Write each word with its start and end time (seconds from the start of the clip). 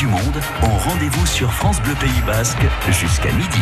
du 0.00 0.06
monde 0.06 0.40
ont 0.62 0.78
rendez-vous 0.78 1.26
sur 1.26 1.52
France 1.52 1.78
Bleu 1.82 1.94
Pays 2.00 2.22
Basque 2.26 2.66
jusqu'à 2.90 3.30
midi. 3.32 3.60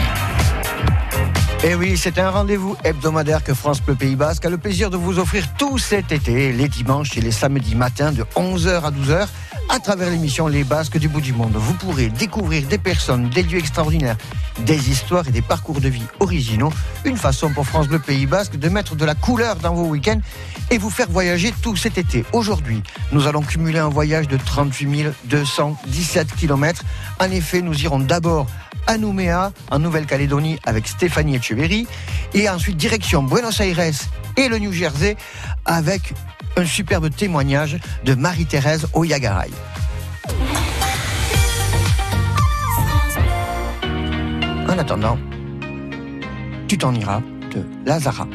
Et 1.65 1.71
eh 1.71 1.75
oui, 1.75 1.97
c'est 1.99 2.21
un 2.21 2.31
rendez-vous 2.31 2.77
hebdomadaire 2.85 3.43
que 3.43 3.53
France 3.53 3.83
Bleu 3.83 3.97
Pays 3.97 4.15
Basque 4.15 4.45
a 4.45 4.49
le 4.49 4.59
plaisir 4.59 4.91
de 4.91 4.97
vous 4.97 5.19
offrir 5.19 5.45
tout 5.59 5.77
cet 5.77 6.13
été, 6.13 6.53
les 6.53 6.69
dimanches 6.69 7.17
et 7.17 7.21
les 7.21 7.33
samedis 7.33 7.75
matins 7.75 8.13
de 8.13 8.23
11h 8.37 8.83
à 8.83 8.91
12h 8.93 9.27
à 9.69 9.81
travers 9.81 10.09
l'émission 10.09 10.47
Les 10.47 10.63
Basques 10.63 10.99
du 10.99 11.09
bout 11.09 11.21
du 11.21 11.33
monde. 11.33 11.55
Vous 11.55 11.75
pourrez 11.75 12.11
découvrir 12.11 12.67
des 12.69 12.79
personnes, 12.79 13.29
des 13.29 13.43
lieux 13.43 13.59
extraordinaires, 13.59 14.17
des 14.61 14.89
histoires 14.89 15.27
et 15.27 15.33
des 15.33 15.43
parcours 15.43 15.81
de 15.81 15.89
vie 15.89 16.07
originaux. 16.21 16.73
Une 17.05 17.17
façon 17.17 17.53
pour 17.53 17.67
France 17.67 17.89
Bleu 17.89 17.99
Pays 17.99 18.27
Basque 18.27 18.57
de 18.57 18.69
mettre 18.69 18.95
de 18.95 19.05
la 19.05 19.17
couleur 19.17 19.57
dans 19.57 19.75
vos 19.75 19.87
week-ends 19.87 20.21
et 20.71 20.79
vous 20.79 20.91
faire 20.91 21.11
voyager 21.11 21.53
tout 21.61 21.75
cet 21.75 21.99
été. 21.99 22.25
Aujourd'hui, 22.33 22.85
nous 23.11 23.27
allons 23.27 23.43
cumuler 23.43 23.81
un 23.81 23.89
voyage 23.89 24.29
de 24.29 24.37
38 24.37 25.09
217 25.25 26.37
km. 26.37 26.85
En 27.19 27.31
effet, 27.33 27.63
nous 27.63 27.83
irons 27.83 27.99
d'abord 27.99 28.47
à 28.89 28.99
Nouméa, 28.99 29.53
en 29.71 29.79
Nouvelle-Calédonie, 29.79 30.59
avec 30.65 30.89
Stéphanie 30.89 31.37
Echeverry, 31.37 31.87
et 32.35 32.49
ensuite 32.49 32.77
direction 32.77 33.23
Buenos 33.23 33.61
Aires 33.61 33.93
et 34.37 34.49
le 34.49 34.59
New 34.59 34.73
Jersey, 34.73 35.17
avec 35.65 36.15
un 36.57 36.65
superbe 36.65 37.11
témoignage 37.15 37.79
de 38.05 38.15
Marie-Thérèse 38.15 38.89
Oyagaray. 38.95 39.51
En 44.69 44.79
attendant, 44.79 45.19
tu 46.67 46.77
t'en 46.79 46.95
iras 46.95 47.21
de 47.55 47.65
Lazara. 47.87 48.27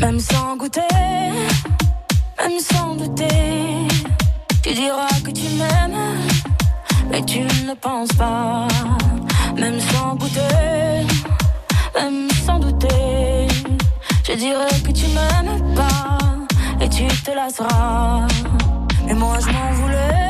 Même 0.00 0.20
sans 0.20 0.56
goûter, 0.56 0.80
même 2.38 2.60
sans 2.60 2.94
douter, 2.96 3.88
tu 4.62 4.74
diras 4.74 5.08
que 5.24 5.30
tu 5.30 5.48
m'aimes, 5.58 6.25
mais 7.16 7.24
tu 7.24 7.40
ne 7.40 7.74
penses 7.74 8.12
pas. 8.18 8.68
Même 9.56 9.80
sans 9.80 10.16
goûter, 10.16 11.06
même 11.94 12.28
sans 12.44 12.58
douter, 12.58 13.48
je 14.26 14.32
dirais 14.32 14.76
que 14.84 14.92
tu 14.92 15.06
m'aimes 15.16 15.74
pas 15.74 16.18
et 16.84 16.88
tu 16.88 17.06
te 17.24 17.30
lasseras. 17.30 18.26
Mais 19.06 19.14
moi 19.14 19.36
je 19.40 19.46
m'en 19.54 19.72
voulais, 19.80 20.25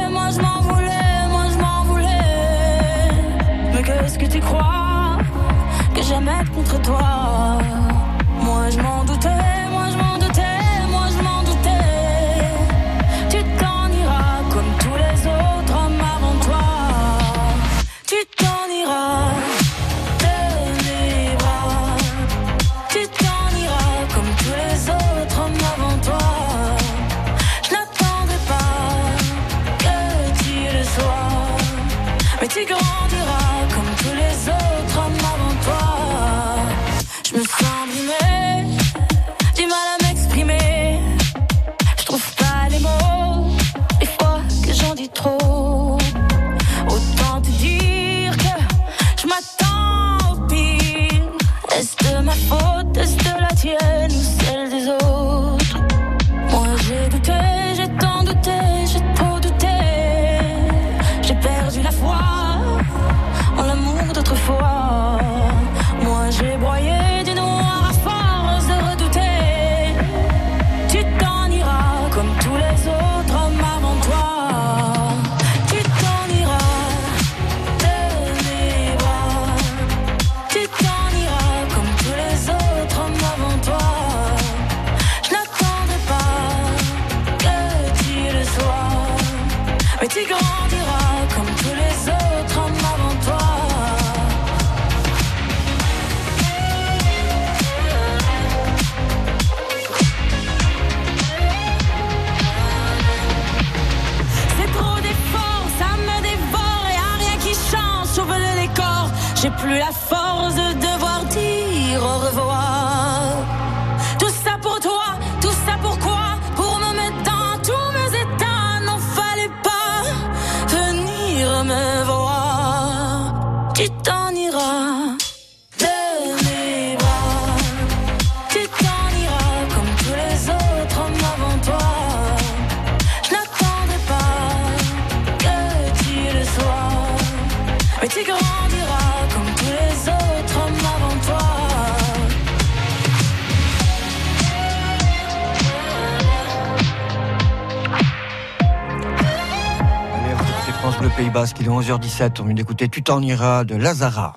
on 152.41 152.45
vient 152.45 152.55
d'écouter 152.55 152.89
Tu 152.89 153.03
t'en 153.03 153.23
iras 153.23 153.65
de 153.65 153.75
Lazara. 153.75 154.37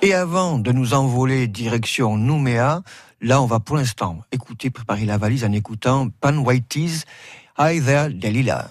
Et 0.00 0.14
avant 0.14 0.58
de 0.58 0.70
nous 0.70 0.94
envoler 0.94 1.48
direction 1.48 2.16
Nouméa, 2.16 2.82
là 3.20 3.42
on 3.42 3.46
va 3.46 3.58
pour 3.58 3.76
l'instant 3.76 4.20
écouter, 4.30 4.70
préparer 4.70 5.06
la 5.06 5.18
valise 5.18 5.44
en 5.44 5.50
écoutant 5.52 6.08
Pan 6.20 6.36
Whitey's 6.36 7.04
Hi 7.58 7.80
There 7.80 8.12
Delilah. 8.12 8.70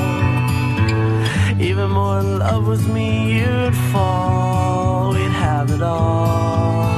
Even 1.61 1.91
more 1.91 2.19
in 2.21 2.39
love 2.39 2.65
with 2.65 2.87
me, 2.87 3.37
you'd 3.37 3.75
fall. 3.91 5.13
We'd 5.13 5.31
have 5.31 5.69
it 5.69 5.83
all. 5.83 6.89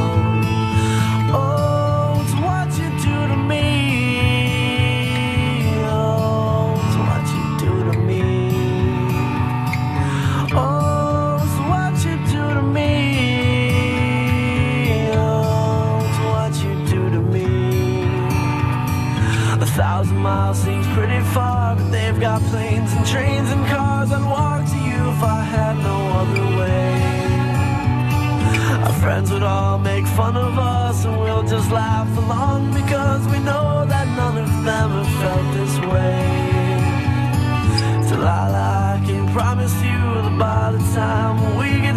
Oh, 1.36 2.21
it's 2.24 2.33
what 2.45 2.69
you 2.80 2.89
do 3.04 3.27
to 3.27 3.36
me. 3.51 3.68
Oh, 5.83 6.80
it's 6.80 6.95
what 7.04 7.25
you 7.36 7.44
do 7.60 7.74
to 7.92 7.98
me. 8.10 8.24
Oh, 10.56 11.44
it's 11.44 11.57
what 11.69 11.95
you 12.06 12.15
do 12.31 12.44
to 12.54 12.63
me. 12.77 12.92
Oh, 15.12 16.07
it's 16.07 16.19
what 16.31 16.54
you 16.63 16.74
do 16.88 17.01
to 17.15 17.21
me. 17.36 17.48
A 19.62 19.65
thousand 19.65 20.19
miles 20.19 20.57
seems 20.57 20.88
pretty 20.95 21.19
far, 21.33 21.75
but 21.75 21.89
they've 21.92 22.19
got 22.19 22.42
planes 22.44 22.94
and 22.94 23.06
trains 23.06 23.51
and 23.51 23.62
friends 29.03 29.29
would 29.33 29.44
all 29.44 29.77
make 29.77 30.05
fun 30.07 30.38
of 30.38 30.57
us, 30.57 31.03
and 31.03 31.19
we'll 31.19 31.44
just 31.44 31.69
laugh 31.71 32.09
along 32.17 32.73
because 32.73 33.21
we 33.33 33.38
know 33.39 33.85
that 33.85 34.07
none 34.15 34.38
of 34.38 34.50
them 34.67 34.89
have 34.97 35.11
felt 35.21 35.47
this 35.59 35.75
way. 35.91 36.19
Delilah, 38.07 38.95
I 38.95 39.03
can 39.05 39.23
promise 39.33 39.75
you 39.89 40.01
that 40.23 40.35
by 40.39 40.71
the 40.75 40.83
time 40.95 41.35
we 41.59 41.69
get 41.81 41.93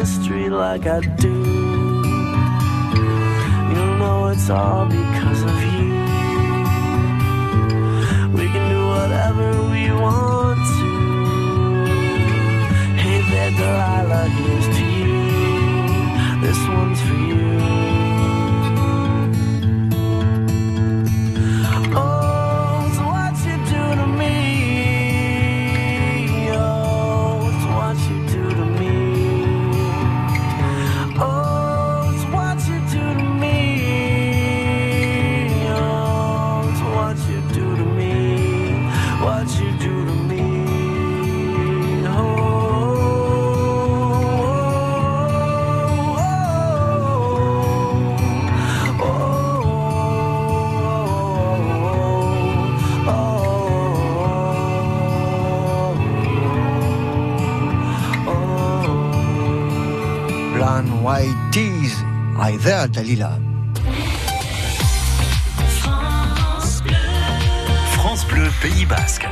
history 0.00 0.48
like 0.48 0.86
I 0.86 1.00
do. 1.24 1.36
You 3.72 3.84
know 4.00 4.28
it's 4.32 4.48
all 4.48 4.86
because 4.86 5.42
of 5.52 5.58
you. 5.74 5.92
We 8.38 8.44
can 8.52 8.64
do 8.74 8.82
whatever 8.94 9.46
we 9.72 9.82
want 10.04 10.60
to. 10.78 10.90
Hey 13.02 13.20
there, 13.30 13.52
Delilah, 13.58 14.26
here's 14.38 14.69
Plan 60.70 60.84
White 61.02 61.34
Tees. 61.50 61.96
Hi 62.38 62.56
there, 62.58 62.86
Dalila. 62.86 63.32
France 67.90 68.24
Bleu 68.28 68.48
Pays 68.62 68.86
Basque. 68.86 69.26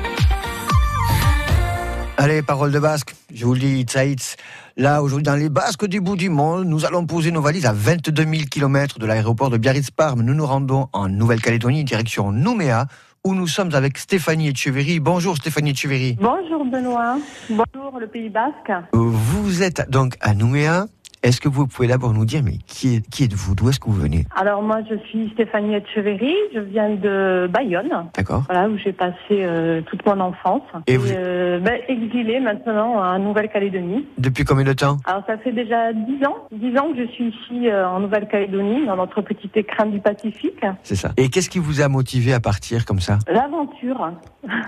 Allez, 2.17 2.43
parole 2.43 2.73
de 2.73 2.81
basque. 2.81 3.15
Je 3.33 3.45
vous 3.45 3.55
le 3.55 3.61
dis, 3.61 3.81
it's 3.81 3.95
a 3.95 4.05
it's. 4.05 4.37
Là, 4.77 5.01
aujourd'hui, 5.01 5.23
dans 5.23 5.37
les 5.37 5.49
Basques 5.49 5.87
du 5.87 6.01
bout 6.01 6.17
du 6.17 6.29
monde, 6.29 6.65
nous 6.67 6.85
allons 6.85 7.07
poser 7.07 7.31
nos 7.31 7.41
valises 7.41 7.67
à 7.67 7.73
22 7.73 8.25
000 8.25 8.33
km 8.51 8.99
de 8.99 9.07
l'aéroport 9.07 9.51
de 9.51 9.59
Biarritz-Parme. 9.59 10.23
Nous 10.23 10.35
nous 10.35 10.47
rendons 10.47 10.89
en 10.93 11.09
Nouvelle-Calédonie, 11.09 11.85
direction 11.85 12.33
Nouméa, 12.33 12.87
où 13.25 13.35
nous 13.35 13.47
sommes 13.47 13.75
avec 13.75 13.99
Stéphanie 13.99 14.49
Etcheverry. 14.49 14.99
Bonjour 14.99 15.37
Stéphanie 15.37 15.71
Etcheverry. 15.71 16.17
Bonjour 16.21 16.65
Benoît, 16.65 17.19
bonjour 17.49 18.01
le 18.01 18.09
Pays 18.09 18.29
Basque. 18.29 18.73
Vous 18.93 19.63
êtes 19.63 19.89
donc 19.89 20.17
à 20.21 20.35
Nouméa. 20.35 20.87
Est-ce 21.23 21.41
que 21.41 21.49
vous 21.49 21.67
pouvez 21.67 21.89
d'abord 21.89 22.13
nous 22.13 22.25
dire, 22.25 22.43
mais 22.45 22.59
qui, 22.67 22.97
est, 22.97 23.11
qui 23.11 23.25
êtes-vous? 23.25 23.55
D'où 23.57 23.69
est-ce 23.69 23.81
que 23.81 23.87
vous 23.87 24.01
venez? 24.01 24.25
Alors 24.37 24.63
moi 24.63 24.79
je 24.89 24.97
suis 25.09 25.31
Stéphanie 25.35 25.75
Etcheverry, 25.75 26.35
je 26.55 26.61
viens 26.61 26.91
de 26.91 27.49
Bayonne, 27.53 27.91
D'accord 28.17 28.45
voilà 28.49 28.69
où 28.69 28.79
j'ai 28.79 28.93
passé 28.93 29.17
euh, 29.33 29.81
toute 29.83 30.07
mon 30.07 30.21
enfance. 30.21 30.63
Et 30.87 30.97
vous- 30.97 31.11
euh, 31.11 31.59
ben, 31.59 31.81
exilée 31.89 32.39
maintenant 32.41 32.95
en 33.03 33.19
Nouvelle-Calédonie. 33.19 34.07
Depuis 34.17 34.45
combien 34.45 34.65
de 34.65 34.73
temps? 34.73 34.99
Alors 35.07 35.25
ça 35.27 35.37
fait 35.39 35.53
déjà 35.53 35.93
dix 35.93 36.25
ans, 36.25 36.37
dix 36.53 36.79
ans 36.79 36.93
que 36.93 36.99
je 37.05 37.09
suis 37.13 37.29
ici 37.29 37.69
euh, 37.69 37.89
en 37.89 38.01
Nouvelle-Calédonie, 38.01 38.87
dans 38.87 38.97
notre 38.97 39.21
petit 39.23 39.51
écrin 39.57 39.87
du 39.87 39.99
Pacifique. 40.01 40.65
C'est 40.85 40.95
ça. 40.97 41.11
Et 41.17 41.31
qu'est-ce 41.31 41.51
qui 41.51 41.59
vous 41.59 41.81
a 41.81 41.89
motivé 41.89 42.33
à 42.33 42.41
partir 42.41 42.85
comme 42.85 43.01
ça? 43.01 43.19
L'aventure. 43.29 44.13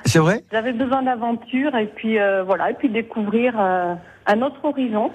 C'est 0.04 0.19
vrai? 0.19 0.42
J'avais 0.52 0.73
besoin 0.73 1.02
d'aventure 1.02 1.76
et 1.76 1.87
puis 1.87 2.19
euh, 2.19 2.42
voilà 2.42 2.71
et 2.71 2.75
puis 2.75 2.88
découvrir 2.88 3.54
euh, 3.59 3.95
un 4.26 4.42
autre 4.42 4.59
horizon. 4.64 5.11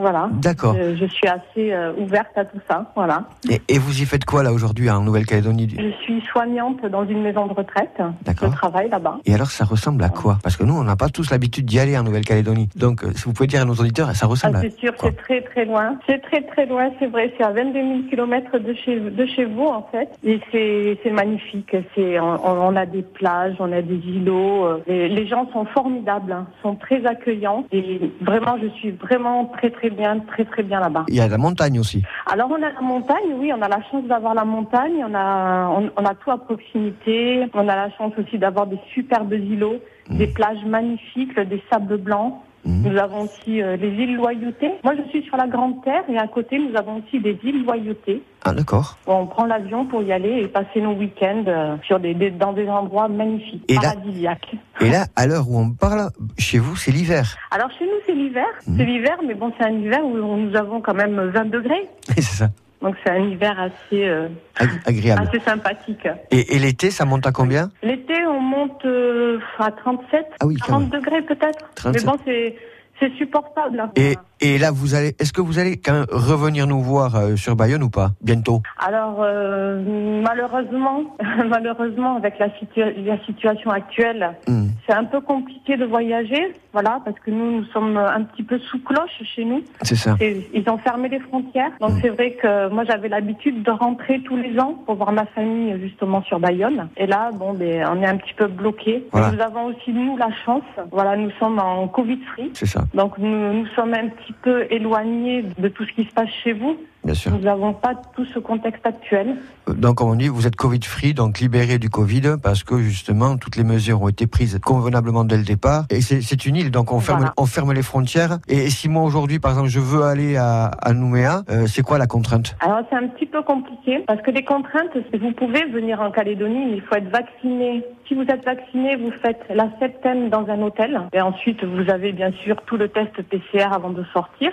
Voilà. 0.00 0.28
D'accord. 0.32 0.74
Je 0.74 1.04
suis 1.06 1.28
assez 1.28 1.72
euh, 1.72 1.92
ouverte 1.98 2.36
à 2.36 2.44
tout 2.44 2.58
ça. 2.68 2.90
Voilà. 2.96 3.24
Et, 3.48 3.60
et 3.68 3.78
vous 3.78 4.00
y 4.00 4.04
faites 4.04 4.24
quoi 4.24 4.42
là 4.42 4.52
aujourd'hui 4.52 4.90
en 4.90 5.02
Nouvelle-Calédonie 5.02 5.68
Je 5.78 5.90
suis 6.02 6.20
soignante 6.32 6.84
dans 6.86 7.06
une 7.06 7.22
maison 7.22 7.46
de 7.46 7.52
retraite. 7.52 8.00
D'accord. 8.24 8.50
Je 8.50 8.56
travaille 8.56 8.88
là-bas. 8.88 9.18
Et 9.26 9.34
alors 9.34 9.50
ça 9.50 9.64
ressemble 9.64 10.02
à 10.04 10.08
quoi? 10.08 10.38
Parce 10.42 10.56
que 10.56 10.64
nous, 10.64 10.74
on 10.74 10.84
n'a 10.84 10.96
pas 10.96 11.08
tous 11.08 11.30
l'habitude 11.30 11.66
d'y 11.66 11.78
aller 11.78 11.96
en 11.98 12.02
Nouvelle-Calédonie. 12.02 12.68
Donc, 12.76 13.04
euh, 13.04 13.12
si 13.14 13.24
vous 13.24 13.32
pouvez 13.32 13.46
dire 13.46 13.62
à 13.62 13.64
nos 13.64 13.74
auditeurs, 13.74 14.10
ça 14.14 14.26
Ah, 14.26 14.28
ressemble 14.28 14.56
à 14.56 14.60
c'est 14.62 14.78
sûr, 14.78 14.92
c'est 15.00 15.16
très 15.16 15.42
très 15.42 15.64
loin. 15.64 15.96
C'est 16.08 16.20
très 16.22 16.42
très 16.42 16.66
loin, 16.66 16.90
c'est 16.98 17.06
vrai. 17.06 17.32
C'est 17.36 17.44
à 17.44 17.50
22 17.50 17.72
000 17.74 17.98
kilomètres 18.08 18.58
de 18.58 18.74
chez 18.74 18.98
de 18.98 19.26
chez 19.26 19.44
vous 19.44 19.66
en 19.66 19.86
fait. 19.92 20.08
Et 20.24 20.40
c'est 20.52 21.10
magnifique. 21.10 21.76
C'est 21.94 22.18
on, 22.20 22.38
on 22.44 22.76
a 22.76 22.86
des 22.86 23.02
plages, 23.02 23.54
on 23.58 23.70
a 23.72 23.82
des 23.82 23.96
îlots. 24.06 24.64
euh, 24.66 24.78
Les, 24.86 25.08
les 25.08 25.26
gens 25.26 25.48
sont 25.52 25.64
formidables, 25.66 26.32
hein, 26.32 26.46
sont 26.62 26.74
très 26.76 27.04
accueillants. 27.06 27.64
Et 27.72 28.00
vraiment, 28.20 28.56
je 28.62 28.68
suis 28.78 28.90
vraiment 28.92 29.46
très 29.46 29.70
très 29.70 29.89
bien, 29.90 30.18
très 30.20 30.44
très 30.44 30.62
bien 30.62 30.80
là-bas. 30.80 31.04
Il 31.08 31.14
y 31.14 31.20
a 31.20 31.28
la 31.28 31.38
montagne 31.38 31.78
aussi. 31.78 32.02
Alors 32.26 32.50
on 32.50 32.62
a 32.62 32.72
la 32.72 32.80
montagne, 32.80 33.34
oui, 33.38 33.52
on 33.56 33.62
a 33.62 33.68
la 33.68 33.82
chance 33.90 34.04
d'avoir 34.04 34.34
la 34.34 34.44
montagne, 34.44 35.04
on 35.06 35.14
a 35.14 35.68
on, 35.68 35.90
on 35.96 36.04
a 36.04 36.14
tout 36.14 36.30
à 36.30 36.38
proximité, 36.38 37.46
on 37.54 37.68
a 37.68 37.76
la 37.76 37.90
chance 37.96 38.12
aussi 38.18 38.38
d'avoir 38.38 38.66
des 38.66 38.78
superbes 38.94 39.32
îlots, 39.32 39.80
des 40.08 40.26
plages 40.26 40.64
magnifiques, 40.64 41.38
des 41.38 41.62
sables 41.70 41.98
blancs. 41.98 42.34
Mhm. 42.64 42.82
Nous 42.92 42.98
avons 42.98 43.22
aussi 43.22 43.62
euh, 43.62 43.76
les 43.76 43.88
îles 43.88 44.16
Loyauté. 44.16 44.70
Moi, 44.84 44.94
je 44.96 45.08
suis 45.10 45.22
sur 45.24 45.36
la 45.36 45.46
Grande 45.46 45.82
Terre 45.82 46.02
et 46.08 46.18
à 46.18 46.26
côté, 46.28 46.58
nous 46.58 46.76
avons 46.76 46.96
aussi 47.02 47.18
des 47.20 47.38
îles 47.42 47.64
Loyauté. 47.64 48.22
Ah, 48.44 48.52
d'accord. 48.52 48.98
On 49.06 49.26
prend 49.26 49.46
l'avion 49.46 49.86
pour 49.86 50.02
y 50.02 50.12
aller 50.12 50.42
et 50.42 50.48
passer 50.48 50.80
nos 50.80 50.94
week-ends 50.94 51.44
euh, 51.46 51.76
sur 51.86 52.00
des, 52.00 52.14
des- 52.14 52.30
dans 52.30 52.52
des 52.52 52.68
endroits 52.68 53.08
magnifiques, 53.08 53.64
Et 53.68 53.74
là- 53.74 53.80
paradisiaques. 53.94 54.54
Et 54.80 54.90
là, 54.90 55.06
à 55.16 55.26
l'heure 55.26 55.48
où 55.48 55.58
on 55.58 55.70
parle, 55.70 56.10
chez 56.38 56.58
vous, 56.58 56.76
c'est 56.76 56.90
l'hiver. 56.92 57.36
Alors 57.50 57.70
chez 57.78 57.84
nous, 57.84 57.98
c'est 58.06 58.14
l'hiver. 58.14 58.46
Mhm. 58.66 58.76
C'est 58.78 58.84
l'hiver, 58.84 59.16
mais 59.26 59.34
bon, 59.34 59.52
c'est 59.58 59.66
un 59.66 59.72
hiver 59.72 60.04
où 60.04 60.16
nous 60.36 60.54
avons 60.56 60.80
quand 60.80 60.94
même 60.94 61.18
20 61.34 61.46
degrés. 61.50 61.88
c'est 62.08 62.22
ça. 62.22 62.48
Donc 62.82 62.96
c'est 63.04 63.10
un 63.12 63.18
hiver 63.28 63.58
assez, 63.60 64.08
euh, 64.08 64.28
Ag- 64.58 64.68
agréable. 64.86 65.28
assez 65.28 65.40
sympathique. 65.40 66.08
Et, 66.30 66.56
et 66.56 66.58
l'été, 66.58 66.90
ça 66.90 67.04
monte 67.04 67.26
à 67.26 67.32
combien? 67.32 67.70
L'été, 67.82 68.14
on 68.26 68.40
monte 68.40 68.82
euh, 68.86 69.38
à 69.58 69.70
37, 69.70 70.26
Ah 70.40 70.46
oui, 70.46 70.56
quand 70.56 70.66
40 70.68 70.90
même. 70.90 71.00
degrés 71.00 71.22
peut-être. 71.22 71.58
37. 71.74 72.02
Mais 72.04 72.10
bon, 72.10 72.18
c'est 72.24 72.56
c'est 72.98 73.12
supportable. 73.16 73.90
Et, 73.96 74.14
Et 74.42 74.56
là, 74.58 74.70
vous 74.70 74.94
allez, 74.94 75.14
est-ce 75.18 75.32
que 75.32 75.40
vous 75.42 75.58
allez 75.58 75.76
quand 75.76 75.92
même 75.92 76.06
revenir 76.10 76.66
nous 76.66 76.80
voir 76.80 77.14
euh, 77.16 77.36
sur 77.36 77.56
Bayonne 77.56 77.82
ou 77.82 77.90
pas 77.90 78.12
bientôt? 78.22 78.62
Alors 78.78 79.18
euh, 79.20 80.22
malheureusement, 80.26 81.02
malheureusement 81.48 82.16
avec 82.16 82.38
la, 82.38 82.48
situa- 82.48 82.94
la 83.04 83.18
situation 83.24 83.70
actuelle, 83.70 84.30
Hmm, 84.48 84.68
c'est 84.86 84.94
un 84.94 85.04
peu 85.04 85.20
compliqué 85.20 85.76
de 85.76 85.84
voyager, 85.84 86.52
voilà, 86.72 87.00
parce 87.04 87.18
que 87.20 87.30
nous 87.30 87.58
nous 87.58 87.64
sommes 87.66 87.96
un 87.96 88.22
petit 88.22 88.42
peu 88.42 88.58
sous 88.58 88.78
cloche 88.82 89.20
chez 89.34 89.44
nous. 89.44 89.62
C'est 89.82 89.94
ça. 89.96 90.16
Et 90.20 90.48
ils 90.54 90.68
ont 90.70 90.78
fermé 90.78 91.08
les 91.08 91.20
frontières, 91.20 91.70
donc 91.80 91.90
Mm. 91.92 91.98
c'est 92.02 92.08
vrai 92.08 92.30
que 92.32 92.68
moi 92.70 92.84
j'avais 92.84 93.08
l'habitude 93.08 93.62
de 93.62 93.70
rentrer 93.70 94.20
tous 94.22 94.36
les 94.36 94.58
ans 94.58 94.74
pour 94.86 94.94
voir 94.96 95.12
ma 95.12 95.26
famille 95.26 95.78
justement 95.80 96.22
sur 96.22 96.40
Bayonne. 96.40 96.88
Et 96.96 97.06
là, 97.06 97.30
bon, 97.34 97.52
ben 97.54 97.86
on 97.92 98.00
est 98.02 98.06
un 98.06 98.16
petit 98.16 98.34
peu 98.34 98.46
bloqué. 98.46 99.06
Voilà. 99.12 99.32
Nous 99.32 99.40
avons 99.40 99.64
aussi 99.66 99.92
nous 99.92 100.16
la 100.16 100.30
chance, 100.44 100.62
voilà, 100.92 101.16
nous 101.16 101.30
sommes 101.38 101.58
en 101.58 101.86
Covid 101.88 102.18
free. 102.32 102.50
C'est 102.54 102.66
ça, 102.66 102.82
Donc 102.94 103.18
nous, 103.18 103.52
nous 103.52 103.66
sommes 103.76 103.92
un 103.94 104.08
petit 104.08 104.29
peu 104.32 104.66
éloignés 104.70 105.44
de 105.58 105.68
tout 105.68 105.84
ce 105.84 105.92
qui 105.92 106.04
se 106.04 106.12
passe 106.12 106.30
chez 106.42 106.52
vous. 106.52 106.78
Bien 107.04 107.14
sûr. 107.14 107.32
Nous 107.32 107.40
n'avons 107.40 107.72
pas 107.72 107.94
tout 108.14 108.24
ce 108.26 108.38
contexte 108.38 108.84
actuel. 108.86 109.36
Euh, 109.68 109.72
Donc, 109.74 109.96
comme 109.96 110.10
on 110.10 110.14
dit, 110.14 110.28
vous 110.28 110.46
êtes 110.46 110.56
Covid-free, 110.56 111.14
donc 111.14 111.38
libéré 111.40 111.78
du 111.78 111.90
Covid, 111.90 112.36
parce 112.42 112.64
que 112.64 112.78
justement, 112.78 113.36
toutes 113.36 113.56
les 113.56 113.64
mesures 113.64 114.02
ont 114.02 114.08
été 114.08 114.26
prises 114.26 114.58
convenablement 114.64 115.24
dès 115.24 115.36
le 115.36 115.44
départ. 115.44 115.84
Et 115.90 116.00
c'est 116.00 116.20
c'est 116.20 116.46
une 116.46 116.56
île, 116.56 116.70
donc 116.70 116.92
on 116.92 117.00
ferme, 117.00 117.18
Voilà. 117.20 117.34
on 117.36 117.46
ferme 117.46 117.72
les 117.72 117.82
frontières. 117.82 118.38
Et 118.48 118.70
si 118.70 118.88
moi, 118.88 119.02
aujourd'hui, 119.02 119.38
par 119.38 119.52
exemple, 119.52 119.68
je 119.68 119.80
veux 119.80 120.02
aller 120.02 120.36
à, 120.36 120.66
à 120.66 120.92
Nouméa, 120.92 121.42
euh, 121.50 121.66
c'est 121.66 121.82
quoi 121.82 121.98
la 121.98 122.06
contrainte? 122.06 122.56
Alors 122.60 122.80
c'est 122.90 122.96
un 122.96 123.08
petit 123.08 123.26
peu 123.26 123.42
compliqué 123.42 124.04
parce 124.06 124.20
que 124.22 124.30
les 124.30 124.44
contraintes, 124.44 124.90
c'est 125.10 125.18
vous 125.18 125.32
pouvez 125.32 125.64
venir 125.66 126.00
en 126.00 126.10
Calédonie, 126.10 126.66
mais 126.66 126.76
il 126.76 126.82
faut 126.82 126.94
être 126.96 127.10
vacciné. 127.10 127.84
Si 128.08 128.14
vous 128.14 128.22
êtes 128.22 128.44
vacciné, 128.44 128.96
vous 128.96 129.12
faites 129.22 129.40
la 129.50 129.68
septaine 129.78 130.30
dans 130.30 130.46
un 130.48 130.60
hôtel 130.62 131.00
et 131.12 131.20
ensuite 131.20 131.62
vous 131.64 131.88
avez 131.90 132.12
bien 132.12 132.32
sûr 132.44 132.56
tout 132.66 132.76
le 132.76 132.88
test 132.88 133.12
PCR 133.22 133.72
avant 133.72 133.90
de 133.90 134.02
sortir. 134.12 134.50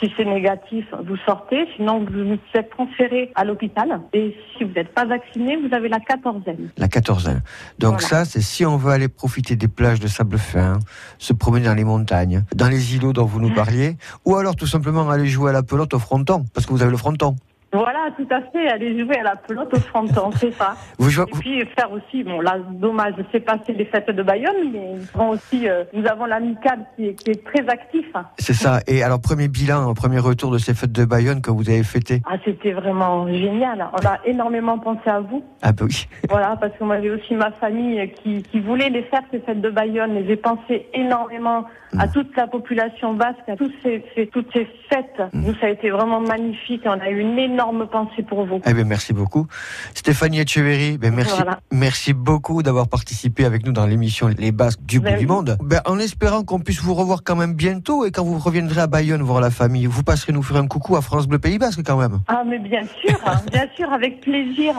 Si 0.00 0.12
c'est 0.16 0.24
négatif, 0.24 0.86
vous 1.06 1.16
sortez, 1.26 1.66
sinon 1.76 2.00
vous 2.04 2.24
vous 2.30 2.38
êtes 2.54 2.70
transféré 2.70 3.30
à 3.34 3.44
l'hôpital. 3.44 4.00
Et 4.12 4.34
si 4.56 4.64
vous 4.64 4.72
n'êtes 4.72 4.92
pas 4.94 5.04
vacciné, 5.04 5.56
vous 5.56 5.74
avez 5.74 5.88
la 5.88 6.00
quatorzaine. 6.00 6.70
La 6.78 6.88
quatorzaine. 6.88 7.42
Donc 7.78 8.00
Voilà. 8.00 8.06
ça, 8.06 8.24
c'est 8.24 8.40
si 8.40 8.64
on 8.64 8.76
veut 8.76 8.90
aller 8.92 9.08
profiter 9.08 9.56
des 9.56 9.68
plages 9.68 10.00
de 10.00 10.08
sable 10.08 10.38
fin, 10.38 10.78
se 11.18 11.32
promener 11.32 11.66
dans 11.66 11.74
les 11.74 11.84
montagnes, 11.84 12.44
dans 12.54 12.68
les 12.68 12.96
îlots 12.96 13.12
dont 13.12 13.26
vous 13.26 13.40
nous 13.40 13.54
parliez, 13.54 13.96
ou 14.24 14.36
alors 14.36 14.56
tout 14.56 14.66
simplement 14.66 15.08
aller 15.10 15.26
jouer 15.26 15.50
à 15.50 15.52
la 15.52 15.62
pelote 15.62 15.94
au 15.94 15.98
fronton, 15.98 16.44
parce 16.54 16.66
que 16.66 16.72
vous 16.72 16.82
avez 16.82 16.90
le 16.90 16.96
fronton. 16.96 17.36
Voilà, 17.72 18.08
tout 18.16 18.26
à 18.30 18.40
fait, 18.50 18.68
aller 18.68 18.98
jouer 18.98 19.18
à 19.20 19.22
la 19.22 19.36
pelote 19.36 19.72
au 19.72 19.78
fronton, 19.80 20.30
c'est 20.32 20.50
ça. 20.52 20.74
Vous 20.98 21.08
jouez, 21.08 21.24
Et 21.28 21.38
puis 21.38 21.64
faire 21.78 21.92
aussi, 21.92 22.24
bon 22.24 22.40
là, 22.40 22.56
dommage, 22.72 23.14
c'est 23.30 23.40
passé 23.40 23.72
les 23.72 23.84
fêtes 23.84 24.10
de 24.10 24.22
Bayonne, 24.24 24.72
mais 24.72 24.94
vont 25.14 25.30
aussi, 25.30 25.68
euh, 25.68 25.84
nous 25.92 26.04
avons 26.06 26.24
l'amicale 26.26 26.80
qui 26.96 27.06
est, 27.08 27.14
qui 27.14 27.30
est 27.30 27.44
très 27.44 27.68
actif. 27.68 28.06
c'est 28.38 28.54
ça. 28.54 28.80
Et 28.88 29.04
alors, 29.04 29.20
premier 29.20 29.46
bilan, 29.46 29.94
premier 29.94 30.18
retour 30.18 30.50
de 30.50 30.58
ces 30.58 30.74
fêtes 30.74 30.90
de 30.90 31.04
Bayonne 31.04 31.40
que 31.42 31.52
vous 31.52 31.70
avez 31.70 31.84
fêté 31.84 32.22
Ah, 32.28 32.36
c'était 32.44 32.72
vraiment 32.72 33.28
génial. 33.28 33.86
On 33.92 34.04
a 34.06 34.18
énormément 34.24 34.78
pensé 34.78 35.08
à 35.08 35.20
vous. 35.20 35.44
Ah 35.62 35.70
bah 35.72 35.84
oui. 35.86 36.08
Voilà, 36.28 36.56
parce 36.60 36.72
que 36.76 36.82
moi 36.84 37.00
j'ai 37.00 37.10
aussi 37.10 37.34
ma 37.34 37.52
famille 37.52 38.10
qui, 38.22 38.42
qui 38.42 38.58
voulait 38.60 38.90
les 38.90 39.02
faire 39.04 39.22
ces 39.30 39.38
fêtes 39.40 39.60
de 39.60 39.70
Bayonne 39.70 40.16
et 40.16 40.26
j'ai 40.26 40.36
pensé 40.36 40.86
énormément 40.92 41.64
à 41.98 42.06
toute 42.08 42.36
la 42.36 42.46
population 42.46 43.14
basque, 43.14 43.48
à 43.48 43.56
toutes 43.56 43.74
ces, 43.82 44.04
ces- 44.14 44.26
toutes 44.28 44.52
ces 44.52 44.66
fêtes. 44.88 45.22
Nous, 45.32 45.54
ça 45.54 45.66
a 45.66 45.70
été 45.70 45.90
vraiment 45.90 46.20
magnifique. 46.20 46.82
On 46.86 47.00
a 47.00 47.10
eu 47.10 47.18
une 47.18 47.36
énorme 47.38 47.59
pensée 47.90 48.22
pour 48.22 48.46
vous. 48.46 48.60
Eh 48.66 48.72
bien, 48.74 48.84
merci 48.84 49.12
beaucoup. 49.12 49.46
Stéphanie 49.94 50.40
Etcheverry, 50.40 50.98
ben 50.98 51.14
merci, 51.14 51.34
Voilà. 51.36 51.60
merci 51.72 52.12
beaucoup 52.12 52.62
d'avoir 52.62 52.88
participé 52.88 53.44
avec 53.44 53.66
nous 53.66 53.72
dans 53.72 53.86
l'émission 53.86 54.28
Les 54.28 54.52
Basques 54.52 54.80
du 54.82 54.98
bout 54.98 55.04
Ben 55.04 55.18
du 55.18 55.24
oui. 55.24 55.26
monde. 55.26 55.56
Ben, 55.62 55.80
en 55.86 55.98
espérant 55.98 56.42
qu'on 56.42 56.60
puisse 56.60 56.80
vous 56.80 56.94
revoir 56.94 57.22
quand 57.24 57.36
même 57.36 57.54
bientôt 57.54 58.04
et 58.04 58.10
quand 58.10 58.24
vous 58.24 58.38
reviendrez 58.38 58.80
à 58.80 58.86
Bayonne 58.86 59.22
voir 59.22 59.40
la 59.40 59.50
famille, 59.50 59.86
vous 59.86 60.02
passerez 60.02 60.32
nous 60.32 60.42
faire 60.42 60.56
un 60.58 60.66
coucou 60.66 60.96
à 60.96 61.00
France 61.02 61.26
Bleu 61.26 61.38
Pays 61.38 61.58
Basque 61.58 61.82
quand 61.84 61.96
même. 61.98 62.18
Ah, 62.28 62.42
mais 62.46 62.58
bien 62.58 62.82
sûr, 62.84 63.18
hein, 63.26 63.40
bien 63.52 63.66
sûr, 63.76 63.92
avec 63.92 64.20
plaisir. 64.20 64.74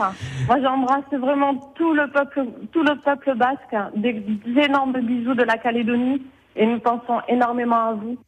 Moi, 0.46 0.60
j'embrasse 0.62 1.04
vraiment 1.12 1.54
tout 1.74 1.92
le 1.94 2.10
peuple, 2.10 2.44
tout 2.72 2.82
le 2.82 2.96
peuple 3.04 3.34
basque. 3.36 3.76
Des 3.96 4.22
énormes 4.62 5.00
bisous 5.00 5.34
de 5.34 5.42
la 5.42 5.56
Calédonie. 5.58 6.22
Et 6.54 6.66
nous 6.66 6.80
pensons 6.80 7.20
énormément 7.28 7.76
à 7.88 7.94
vous. 7.94 8.18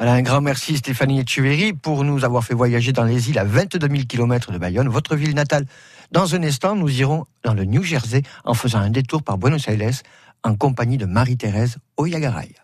Voilà, 0.00 0.14
un 0.14 0.22
grand 0.22 0.40
merci 0.40 0.78
Stéphanie 0.78 1.20
Etcheverry 1.20 1.74
pour 1.74 2.04
nous 2.04 2.24
avoir 2.24 2.42
fait 2.42 2.54
voyager 2.54 2.90
dans 2.90 3.04
les 3.04 3.28
îles 3.28 3.38
à 3.38 3.44
22 3.44 3.86
000 3.86 4.04
km 4.08 4.50
de 4.50 4.56
Bayonne, 4.56 4.88
votre 4.88 5.14
ville 5.14 5.34
natale. 5.34 5.66
Dans 6.10 6.34
un 6.34 6.42
instant, 6.42 6.74
nous 6.74 6.88
irons 6.88 7.26
dans 7.44 7.52
le 7.52 7.66
New 7.66 7.82
Jersey 7.82 8.22
en 8.46 8.54
faisant 8.54 8.78
un 8.78 8.88
détour 8.88 9.22
par 9.22 9.36
Buenos 9.36 9.68
Aires 9.68 10.00
en 10.42 10.54
compagnie 10.54 10.96
de 10.96 11.04
Marie-Thérèse 11.04 11.76
Oyagaray. 11.98 12.54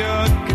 your 0.00 0.49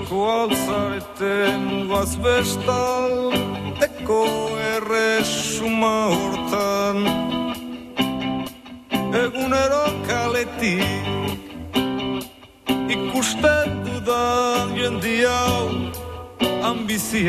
esku 0.00 0.24
altzareten 0.24 1.88
guazbestal 1.88 3.32
Eko 3.84 4.24
erresuma 4.76 6.08
hortan 6.12 7.04
Egunero 9.12 9.84
kaletik 10.08 11.04
Ikusten 12.96 13.84
dudan 13.84 14.72
jendia 14.76 15.36
hau 15.44 15.68
Han 16.62 16.86
bizi 16.86 17.28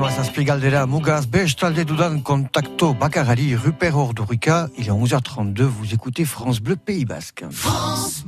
mazazpi 0.00 0.44
galdera 0.44 0.86
mugaz 0.86 1.26
bestalde 1.32 1.84
dudan 1.88 2.22
kontakto 2.22 2.94
bakarari 3.00 3.56
Rupert 3.56 3.96
Ordurika. 3.96 4.68
Il 4.76 4.88
est 4.88 4.90
11h32, 4.90 5.62
vous 5.62 5.94
écoutez 5.94 6.24
France 6.24 6.60
Bleu 6.60 6.76
Pays 6.76 7.04
Basque. 7.04 7.44
Tous 7.50 8.24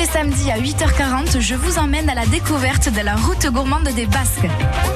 les 0.00 0.06
samedis 0.06 0.50
à 0.50 0.58
8h40, 0.58 1.40
je 1.40 1.54
vous 1.54 1.78
emmène 1.78 2.08
à 2.08 2.14
la 2.14 2.24
découverte 2.24 2.88
de 2.88 3.02
la 3.02 3.16
route 3.16 3.46
gourmande 3.52 3.90
des 3.94 4.06
Basques. 4.06 4.46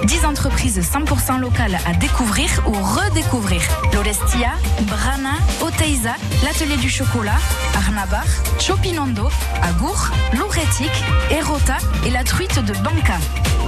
10 0.05 0.25
entreprises 0.25 0.81
100% 0.81 1.39
locales 1.41 1.77
à 1.87 1.93
découvrir 1.93 2.49
ou 2.67 2.73
redécouvrir. 2.73 3.61
L'Orestia, 3.93 4.53
Brana, 4.85 5.35
Oteiza, 5.61 6.15
l'Atelier 6.43 6.79
du 6.79 6.89
Chocolat, 6.89 7.37
Arnabar, 7.77 8.25
Chopinondo, 8.59 9.29
Agour, 9.63 10.09
Louretic, 10.39 10.93
Erota 11.31 11.77
et 12.07 12.11
la 12.11 12.25
truite 12.25 12.65
de 12.65 12.73
Banca. 12.79 13.19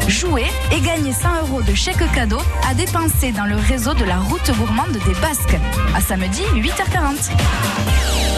Jouez 0.09 0.47
et 0.73 0.81
gagnez 0.81 1.13
100 1.13 1.29
euros 1.43 1.61
de 1.61 1.75
chèque 1.75 2.11
cadeau 2.15 2.41
à 2.67 2.73
dépenser 2.73 3.33
dans 3.33 3.45
le 3.45 3.57
réseau 3.57 3.93
de 3.93 4.05
la 4.05 4.17
route 4.21 4.51
gourmande 4.57 4.93
des 4.93 5.15
Basques. 5.21 5.59
À 5.95 6.01
samedi 6.01 6.41
8h40. 6.55 8.36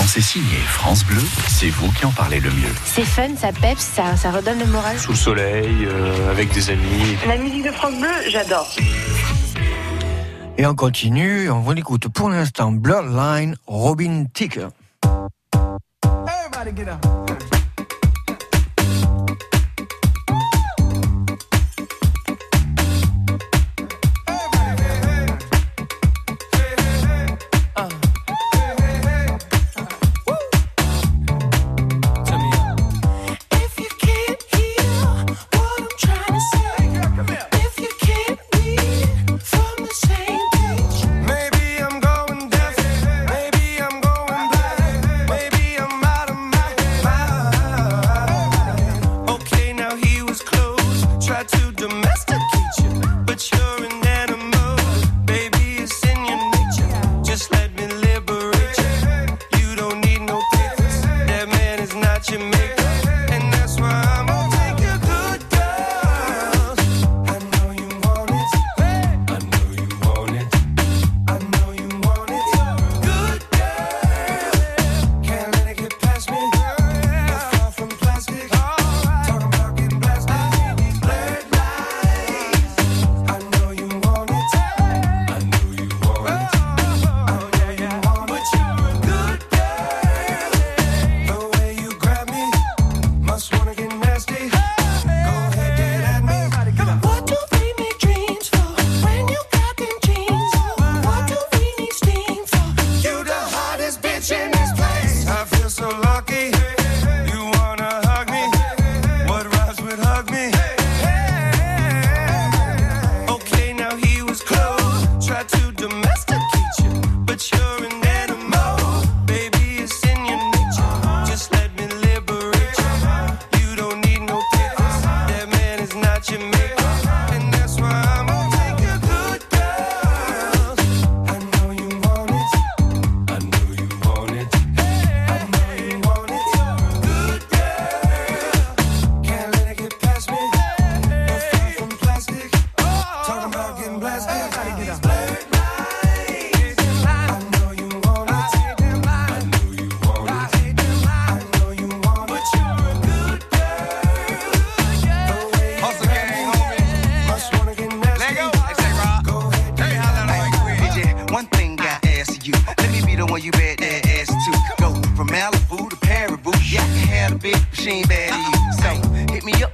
Quand 0.00 0.06
c'est 0.06 0.22
signé 0.22 0.56
France 0.66 1.04
Bleu, 1.04 1.20
c'est 1.46 1.68
vous 1.68 1.92
qui 1.92 2.06
en 2.06 2.10
parlez 2.10 2.40
le 2.40 2.48
mieux. 2.48 2.72
C'est 2.86 3.04
fun, 3.04 3.36
ça 3.36 3.52
peps, 3.52 3.82
ça, 3.82 4.16
ça 4.16 4.30
redonne 4.30 4.58
le 4.58 4.64
moral. 4.64 4.98
sous 4.98 5.10
le 5.10 5.16
soleil, 5.16 5.84
euh, 5.84 6.30
avec 6.30 6.50
des 6.54 6.70
amis. 6.70 7.18
La 7.28 7.36
musique 7.36 7.64
de 7.64 7.70
France 7.70 7.92
Bleu, 8.00 8.08
j'adore. 8.30 8.66
Et 10.56 10.64
on 10.64 10.74
continue, 10.74 11.50
on 11.50 11.60
vous 11.60 11.72
écoute 11.72 12.08
pour 12.08 12.30
l'instant 12.30 12.72
Bloodline, 12.72 13.56
Robin 13.66 14.24
Ticker. 14.32 14.68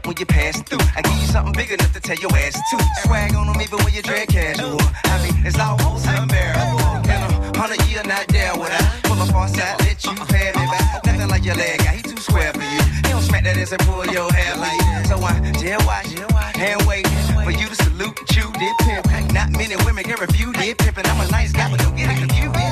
When 0.06 0.16
you 0.18 0.26
pass 0.26 0.62
through. 0.62 0.78
I 0.94 1.02
give 1.02 1.18
you 1.18 1.26
something 1.26 1.52
big 1.52 1.70
enough 1.70 1.92
to 1.92 2.00
tell 2.00 2.16
your 2.16 2.30
ass 2.36 2.54
to. 2.54 2.76
Swag 3.02 3.34
on 3.34 3.46
them 3.46 3.60
even 3.60 3.78
when 3.84 3.92
you 3.92 4.02
dress 4.02 4.26
casual. 4.26 4.78
I 5.04 5.16
mean, 5.22 5.34
it's 5.44 5.58
almost 5.58 6.06
unbearable. 6.06 7.02
In 7.10 7.20
a 7.20 7.58
hundred 7.58 7.82
year, 7.90 8.02
not 8.06 8.26
there 8.28 8.54
would 8.54 8.70
I 8.70 9.00
pull 9.02 9.20
up 9.20 9.34
on 9.34 9.48
side, 9.48 9.80
let 9.80 10.02
you 10.04 10.14
pay 10.30 10.52
me 10.54 10.64
back. 10.70 11.04
Nothing 11.04 11.28
like 11.28 11.44
your 11.44 11.56
leg 11.56 11.78
guy, 11.80 11.96
he 11.96 12.02
too 12.02 12.16
square 12.16 12.52
for 12.52 12.62
you. 12.62 12.82
He 13.02 13.10
don't 13.10 13.22
smack 13.22 13.44
that 13.44 13.58
ass 13.58 13.72
and 13.72 13.82
pull 13.82 14.06
your 14.06 14.30
hair 14.32 14.56
like. 14.56 15.06
So 15.06 15.18
I 15.18 15.52
jail 15.58 15.80
watch, 15.84 16.06
hand 16.54 16.86
wait 16.86 17.06
for 17.42 17.50
you 17.50 17.66
to 17.66 17.74
salute 17.74 18.16
chew 18.30 18.50
did 18.52 18.76
pimp. 18.86 19.06
Not 19.32 19.50
many 19.52 19.76
women 19.84 20.04
can 20.04 20.18
refuse 20.20 20.54
did 20.56 20.78
pimp, 20.78 20.98
and 20.98 21.06
I'm 21.06 21.20
a 21.20 21.30
nice 21.30 21.52
guy, 21.52 21.70
but 21.70 21.80
don't 21.80 21.96
get 21.96 22.10
it 22.10 22.18
confused. 22.18 22.65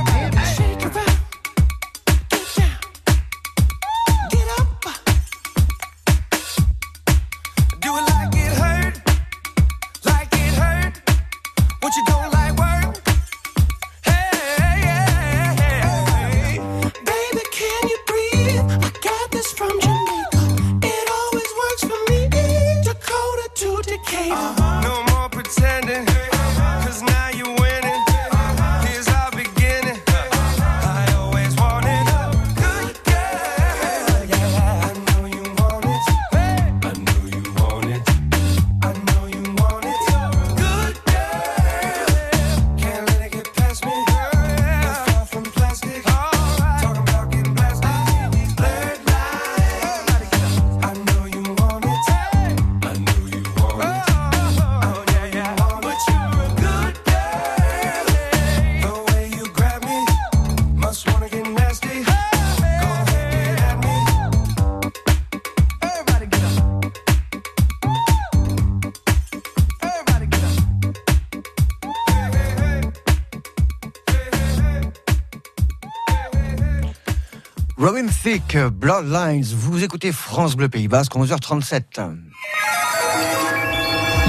Bloodlines, 78.35 79.45
vous 79.45 79.85
écoutez 79.85 80.11
France 80.11 80.57
Bleu 80.57 80.69
Pays 80.69 80.89
Basque, 80.89 81.15
11h37. 81.15 82.01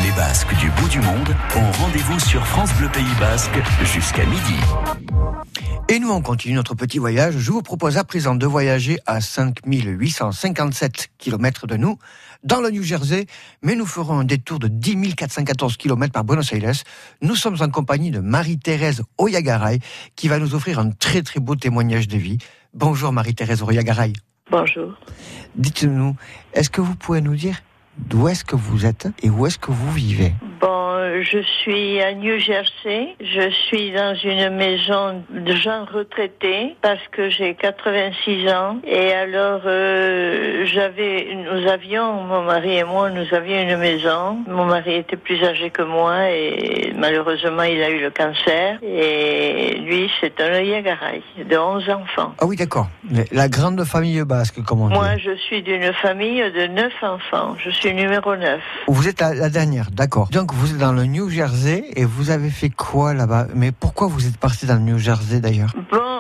Les 0.03 0.11
Basques 0.11 0.55
du 0.59 0.69
bout 0.69 0.87
du 0.89 0.99
monde 0.99 1.35
ont 1.55 1.71
rendez-vous 1.71 2.19
sur 2.19 2.45
France 2.45 2.71
Bleu 2.75 2.87
Pays 2.89 3.03
Basque 3.19 3.57
jusqu'à 3.81 4.23
midi. 4.25 4.59
Et 5.89 5.97
nous, 5.97 6.11
on 6.11 6.21
continue 6.21 6.53
notre 6.53 6.75
petit 6.75 6.99
voyage. 6.99 7.37
Je 7.39 7.51
vous 7.51 7.63
propose 7.63 7.97
à 7.97 8.03
présent 8.03 8.35
de 8.35 8.45
voyager 8.45 8.99
à 9.07 9.21
5857 9.21 11.09
km 11.17 11.65
de 11.65 11.75
nous, 11.75 11.97
dans 12.43 12.61
le 12.61 12.69
New 12.69 12.83
Jersey, 12.83 13.25
mais 13.63 13.75
nous 13.75 13.87
ferons 13.87 14.19
un 14.19 14.23
détour 14.23 14.59
de 14.59 14.67
10 14.67 15.15
414 15.15 15.77
km 15.77 16.13
par 16.13 16.23
Buenos 16.23 16.53
Aires. 16.53 16.73
Nous 17.21 17.35
sommes 17.35 17.57
en 17.59 17.69
compagnie 17.69 18.11
de 18.11 18.19
Marie-Thérèse 18.19 19.01
Oyagaray, 19.17 19.79
qui 20.15 20.27
va 20.27 20.37
nous 20.37 20.53
offrir 20.53 20.77
un 20.77 20.91
très 20.91 21.23
très 21.23 21.39
beau 21.39 21.55
témoignage 21.55 22.07
de 22.07 22.17
vie. 22.17 22.37
Bonjour 22.75 23.13
Marie-Thérèse 23.13 23.63
Oyagaray. 23.63 24.11
Bonjour. 24.51 24.99
Dites-nous, 25.55 26.17
est-ce 26.51 26.69
que 26.69 26.81
vous 26.81 26.95
pouvez 26.95 27.21
nous 27.21 27.37
dire 27.37 27.61
d'où 27.97 28.27
est-ce 28.27 28.45
que 28.45 28.55
vous 28.55 28.85
êtes 28.85 29.07
et 29.23 29.29
où 29.29 29.45
est-ce 29.45 29.57
que 29.57 29.71
vous 29.71 29.91
vivez 29.91 30.33
Bon, 30.59 31.21
je 31.21 31.39
suis 31.61 32.01
à 32.01 32.13
New 32.13 32.37
Jersey. 32.39 33.15
Je 33.19 33.49
suis 33.67 33.91
dans 33.91 34.15
une 34.15 34.49
maison 34.55 35.23
de 35.29 35.53
gens 35.53 35.85
retraités 35.85 36.75
parce 36.81 37.05
que 37.11 37.29
j'ai 37.29 37.55
86 37.55 38.49
ans. 38.49 38.77
Et 38.85 39.11
alors, 39.11 39.61
euh, 39.65 40.65
j'avais, 40.65 41.27
nous 41.35 41.69
avions, 41.69 42.23
mon 42.23 42.43
mari 42.43 42.77
et 42.77 42.83
moi, 42.83 43.09
nous 43.09 43.33
avions 43.33 43.61
une 43.61 43.77
maison. 43.77 44.39
Mon 44.47 44.65
mari 44.65 44.95
était 44.95 45.17
plus 45.17 45.43
âgé 45.43 45.69
que 45.69 45.83
moi 45.83 46.29
et 46.29 46.93
malheureusement, 46.97 47.63
il 47.63 47.81
a 47.83 47.89
eu 47.89 48.01
le 48.01 48.11
cancer. 48.11 48.79
Et 48.81 49.77
lui, 49.85 50.09
c'est 50.21 50.39
un 50.41 50.61
Yagaray 50.61 51.21
de 51.47 51.57
11 51.57 51.89
enfants. 51.89 52.33
Ah 52.39 52.45
oui, 52.45 52.55
d'accord. 52.55 52.87
La 53.31 53.49
grande 53.49 53.83
famille 53.83 54.23
basque, 54.23 54.61
comme 54.63 54.81
on 54.81 54.89
dit. 54.89 54.95
Moi, 54.95 55.17
je 55.17 55.35
suis 55.35 55.61
d'une 55.61 55.93
famille 55.93 56.41
de 56.51 56.67
9 56.67 56.91
enfants. 57.03 57.55
Je 57.59 57.69
suis 57.69 57.84
numéro 57.93 58.35
9. 58.35 58.59
Vous 58.87 59.07
êtes 59.07 59.19
la, 59.19 59.33
la 59.33 59.49
dernière, 59.49 59.91
d'accord. 59.91 60.29
Donc 60.29 60.53
vous 60.53 60.71
êtes 60.71 60.77
dans 60.77 60.93
le 60.93 61.05
New 61.05 61.29
Jersey 61.29 61.85
et 61.95 62.05
vous 62.05 62.29
avez 62.29 62.49
fait 62.49 62.69
quoi 62.69 63.13
là-bas? 63.13 63.47
Mais 63.53 63.71
pourquoi 63.71 64.07
vous 64.07 64.27
êtes 64.27 64.37
parti 64.37 64.65
dans 64.65 64.75
le 64.75 64.81
New 64.81 64.97
Jersey 64.97 65.39
d'ailleurs? 65.39 65.73
Bon, 65.91 66.14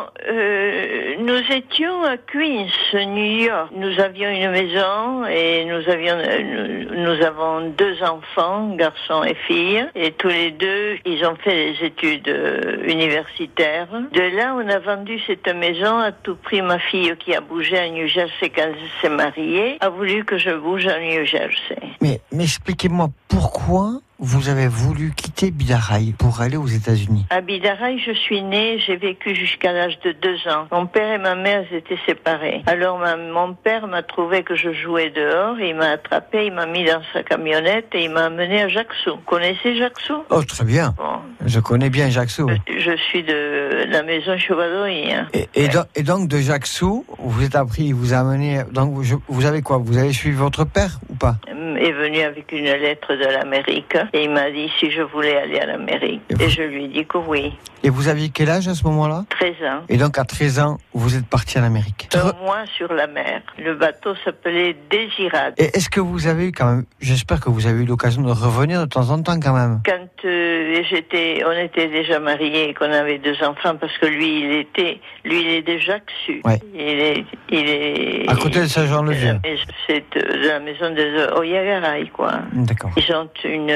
nous 1.25 1.41
étions 1.51 2.03
à 2.03 2.17
Queens, 2.17 2.67
New 2.93 3.41
York. 3.45 3.71
Nous 3.75 3.99
avions 3.99 4.29
une 4.29 4.51
maison 4.51 5.25
et 5.25 5.65
nous 5.65 5.89
avions, 5.89 6.17
euh, 6.17 6.85
nous, 6.91 7.25
avons 7.25 7.69
deux 7.69 8.01
enfants, 8.03 8.75
garçons 8.75 9.23
et 9.23 9.33
filles, 9.47 9.87
et 9.95 10.11
tous 10.11 10.27
les 10.27 10.51
deux, 10.51 10.97
ils 11.03 11.25
ont 11.25 11.35
fait 11.35 11.73
des 11.73 11.85
études 11.87 12.27
euh, 12.27 12.83
universitaires. 12.87 13.87
De 14.13 14.37
là, 14.37 14.55
on 14.55 14.69
a 14.69 14.77
vendu 14.77 15.19
cette 15.25 15.47
maison 15.47 15.97
à 15.97 16.11
tout 16.11 16.35
prix. 16.35 16.61
Ma 16.61 16.79
fille 16.79 17.13
qui 17.17 17.33
a 17.33 17.41
bougé 17.41 17.77
à 17.77 17.89
New 17.89 18.07
Jersey 18.07 18.51
quand 18.55 18.61
elle 18.63 18.75
s'est 19.01 19.09
mariée 19.09 19.77
a 19.79 19.89
voulu 19.89 20.23
que 20.25 20.37
je 20.37 20.51
bouge 20.51 20.85
à 20.85 20.99
New 20.99 21.25
Jersey. 21.25 21.77
Mais, 22.01 22.21
mais 22.31 22.43
expliquez-moi 22.43 23.09
pourquoi 23.27 23.99
vous 24.19 24.49
avez 24.49 24.67
voulu 24.67 25.11
quitter 25.15 25.51
Bidaraï 25.51 26.13
pour 26.13 26.41
aller 26.41 26.57
aux 26.57 26.67
États-Unis 26.67 27.25
À 27.29 27.41
Bidaraï, 27.41 27.99
je 27.99 28.11
suis 28.13 28.41
née, 28.41 28.79
j'ai 28.85 28.95
vécu 28.95 29.35
jusqu'à 29.35 29.71
l'âge 29.73 29.99
de 30.05 30.13
deux 30.13 30.37
ans. 30.49 30.67
Mon 30.71 30.85
père 30.85 31.13
et 31.13 31.17
ma 31.17 31.35
mère 31.35 31.65
étaient 31.73 31.97
séparés. 32.05 32.63
Alors 32.67 32.97
ma- 32.97 33.17
mon 33.17 33.53
père 33.53 33.87
m'a 33.87 34.03
trouvé 34.03 34.43
que 34.43 34.55
je 34.55 34.71
jouais 34.73 35.09
dehors, 35.09 35.59
il 35.59 35.75
m'a 35.75 35.89
attrapé, 35.91 36.45
il 36.47 36.53
m'a 36.53 36.65
mis 36.65 36.85
dans 36.85 37.01
sa 37.13 37.23
camionnette 37.23 37.87
et 37.93 38.05
il 38.05 38.11
m'a 38.11 38.25
amené 38.25 38.61
à 38.63 38.69
Jacques-Sou. 38.69 39.11
Vous 39.15 39.21
connaissez 39.25 39.75
Jacques-Sou 39.77 40.23
Oh, 40.29 40.43
très 40.43 40.63
bien. 40.65 40.93
Bon, 40.97 41.19
Je 41.45 41.59
connais 41.59 41.89
bien 41.89 42.09
Jacques 42.09 42.29
Sou. 42.31 42.47
je 42.67 42.95
suis 43.09 43.23
de 43.23 43.85
la 43.89 44.01
maison 44.03 44.37
Chevalerie. 44.37 45.13
Hein. 45.13 45.27
Et, 45.33 45.47
et 45.55 45.67
do- 45.67 45.79
et 45.95 46.03
donc 46.03 46.27
de 46.29 46.37
Jacques 46.39 46.67
Sou, 46.67 47.05
vous 47.19 47.43
êtes 47.43 47.55
appris, 47.55 47.83
il 47.85 47.93
vous 47.95 48.13
a 48.13 48.17
amené. 48.19 48.61
Donc 48.71 48.93
vous, 48.93 49.03
je- 49.03 49.15
vous 49.27 49.45
avez 49.45 49.61
quoi? 49.61 49.77
Vous 49.77 49.97
avez 49.97 50.13
suivi 50.13 50.35
votre 50.37 50.63
père 50.63 50.99
ou 51.09 51.15
pas? 51.15 51.35
Est 51.47 51.91
venu 51.91 52.21
avec 52.21 52.51
une 52.53 52.63
lettre 52.65 53.13
de 53.13 53.25
l'Amérique 53.25 53.97
et 54.13 54.23
il 54.23 54.31
m'a 54.31 54.51
dit 54.51 54.69
si 54.79 54.91
je 54.91 55.01
voulais 55.01 55.37
aller 55.37 55.59
à 55.59 55.65
l'Amérique. 55.65 56.21
Et 56.39 56.49
je 56.49 56.63
lui 56.63 56.85
ai 56.85 56.87
dit 56.87 57.05
que 57.05 57.17
oui. 57.17 57.53
Et 57.83 57.89
vous 57.89 58.07
aviez 58.07 58.29
quel 58.29 58.49
âge 58.49 58.67
à 58.67 58.73
ce 58.73 58.83
moment-là 58.85 59.25
13 59.29 59.51
ans. 59.63 59.81
Et 59.89 59.97
donc 59.97 60.17
à 60.17 60.23
13 60.23 60.59
ans, 60.59 60.77
vous 60.93 61.15
êtes 61.15 61.27
parti 61.27 61.59
en 61.59 61.63
Amérique. 61.63 62.09
Un 62.15 62.33
mois 62.43 62.65
sur 62.75 62.91
la 62.91 63.05
mer. 63.05 63.41
Le 63.59 63.75
bateau 63.75 64.15
s'appelait 64.23 64.75
Désirade. 64.89 65.53
Et 65.57 65.65
est-ce 65.65 65.89
que 65.89 65.99
vous 65.99 66.25
avez 66.25 66.47
eu 66.47 66.51
quand 66.51 66.65
même, 66.65 66.85
j'espère 66.99 67.39
que 67.39 67.49
vous 67.49 67.67
avez 67.67 67.83
eu 67.83 67.85
l'occasion 67.85 68.23
de 68.23 68.31
revenir 68.31 68.81
de 68.81 68.85
temps 68.85 69.09
en 69.11 69.21
temps 69.21 69.39
quand 69.39 69.53
même 69.53 69.81
Quand 69.85 70.25
euh, 70.25 70.81
j'étais, 70.89 71.43
on 71.45 71.51
était 71.51 71.87
déjà 71.87 72.19
mariés 72.19 72.69
et 72.69 72.73
qu'on 72.73 72.91
avait 72.91 73.19
deux 73.19 73.35
enfants 73.43 73.75
parce 73.75 73.95
que 73.99 74.07
lui, 74.07 74.41
il 74.41 74.51
était, 74.53 74.99
lui, 75.23 75.41
il 75.41 75.47
est 75.47 75.61
de 75.61 75.77
Jacques-Su. 75.77 76.41
Ouais. 76.43 76.59
Il 76.73 76.81
est, 76.81 77.25
il 77.51 77.69
est. 77.69 78.29
À 78.29 78.35
côté 78.35 78.61
de 78.61 78.65
Saint-Jean-le-Vieux. 78.65 79.39
C'est 79.85 80.05
euh, 80.17 80.41
de 80.41 80.47
la 80.47 80.59
maison 80.59 80.89
des 80.89 81.27
Oyagaray, 81.37 82.07
quoi. 82.09 82.33
D'accord. 82.53 82.91
Ils 82.97 83.13
ont 83.13 83.29
une, 83.43 83.69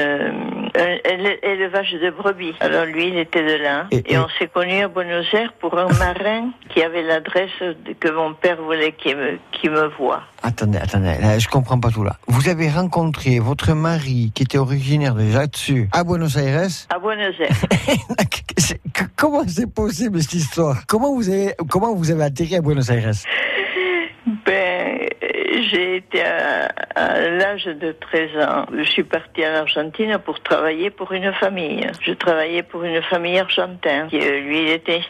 élevage 1.42 1.92
de 1.92 2.10
brebis. 2.10 2.54
Alors 2.60 2.84
lui, 2.86 3.08
il 3.08 3.18
était 3.18 3.42
de 3.42 3.62
là. 3.62 3.86
Et- 3.90 3.96
Et, 3.98 4.12
et- 4.14 4.18
on 4.18 4.26
s'est 4.38 4.48
connus 4.48 4.82
à 4.82 4.88
Buenos 4.88 5.26
Aires 5.32 5.52
pour 5.60 5.76
un 5.78 5.88
marin 5.98 6.50
qui 6.72 6.82
avait 6.82 7.02
l'adresse 7.02 7.50
que 7.98 8.10
mon 8.10 8.34
père 8.34 8.60
voulait 8.62 8.92
qu'il 8.92 9.16
me, 9.16 9.38
qu'il 9.52 9.70
me 9.70 9.88
voie. 9.98 10.22
Attendez, 10.42 10.78
attendez, 10.78 11.14
là, 11.20 11.38
je 11.38 11.48
comprends 11.48 11.78
pas 11.78 11.90
tout 11.90 12.02
là. 12.04 12.16
Vous 12.26 12.48
avez 12.48 12.68
rencontré 12.70 13.38
votre 13.40 13.72
mari 13.74 14.32
qui 14.34 14.42
était 14.44 14.58
originaire 14.58 15.14
de 15.14 15.28
Jatsu 15.30 15.88
à 15.92 16.02
Buenos 16.04 16.36
Aires? 16.36 16.68
À 16.88 16.98
Buenos 16.98 17.34
Aires. 17.38 17.56
Comment 19.16 19.42
c'est 19.46 19.72
possible 19.72 20.20
cette 20.22 20.34
histoire? 20.34 20.86
Comment 20.86 21.14
vous 21.14 21.28
avez 21.28 21.52
comment 21.68 21.94
vous 21.94 22.10
avez 22.10 22.24
atterri 22.24 22.56
à 22.56 22.60
Buenos 22.60 22.88
Aires? 22.90 23.08
euh, 23.08 23.12
j'ai 25.62 25.96
été 25.96 26.22
à, 26.22 26.68
à 26.94 27.20
l'âge 27.28 27.64
de 27.64 27.92
13 27.92 28.30
ans. 28.46 28.66
Je 28.76 28.82
suis 28.84 29.02
partie 29.04 29.44
en 29.46 29.54
Argentine 29.54 30.18
pour 30.24 30.40
travailler 30.40 30.90
pour 30.90 31.12
une 31.12 31.32
famille. 31.34 31.86
Je 32.02 32.12
travaillais 32.12 32.62
pour 32.62 32.84
une 32.84 33.02
famille 33.02 33.38
argentine. 33.38 34.06
Qui, 34.10 34.18
lui, 34.18 34.62
il 34.62 34.68
était 34.70 35.00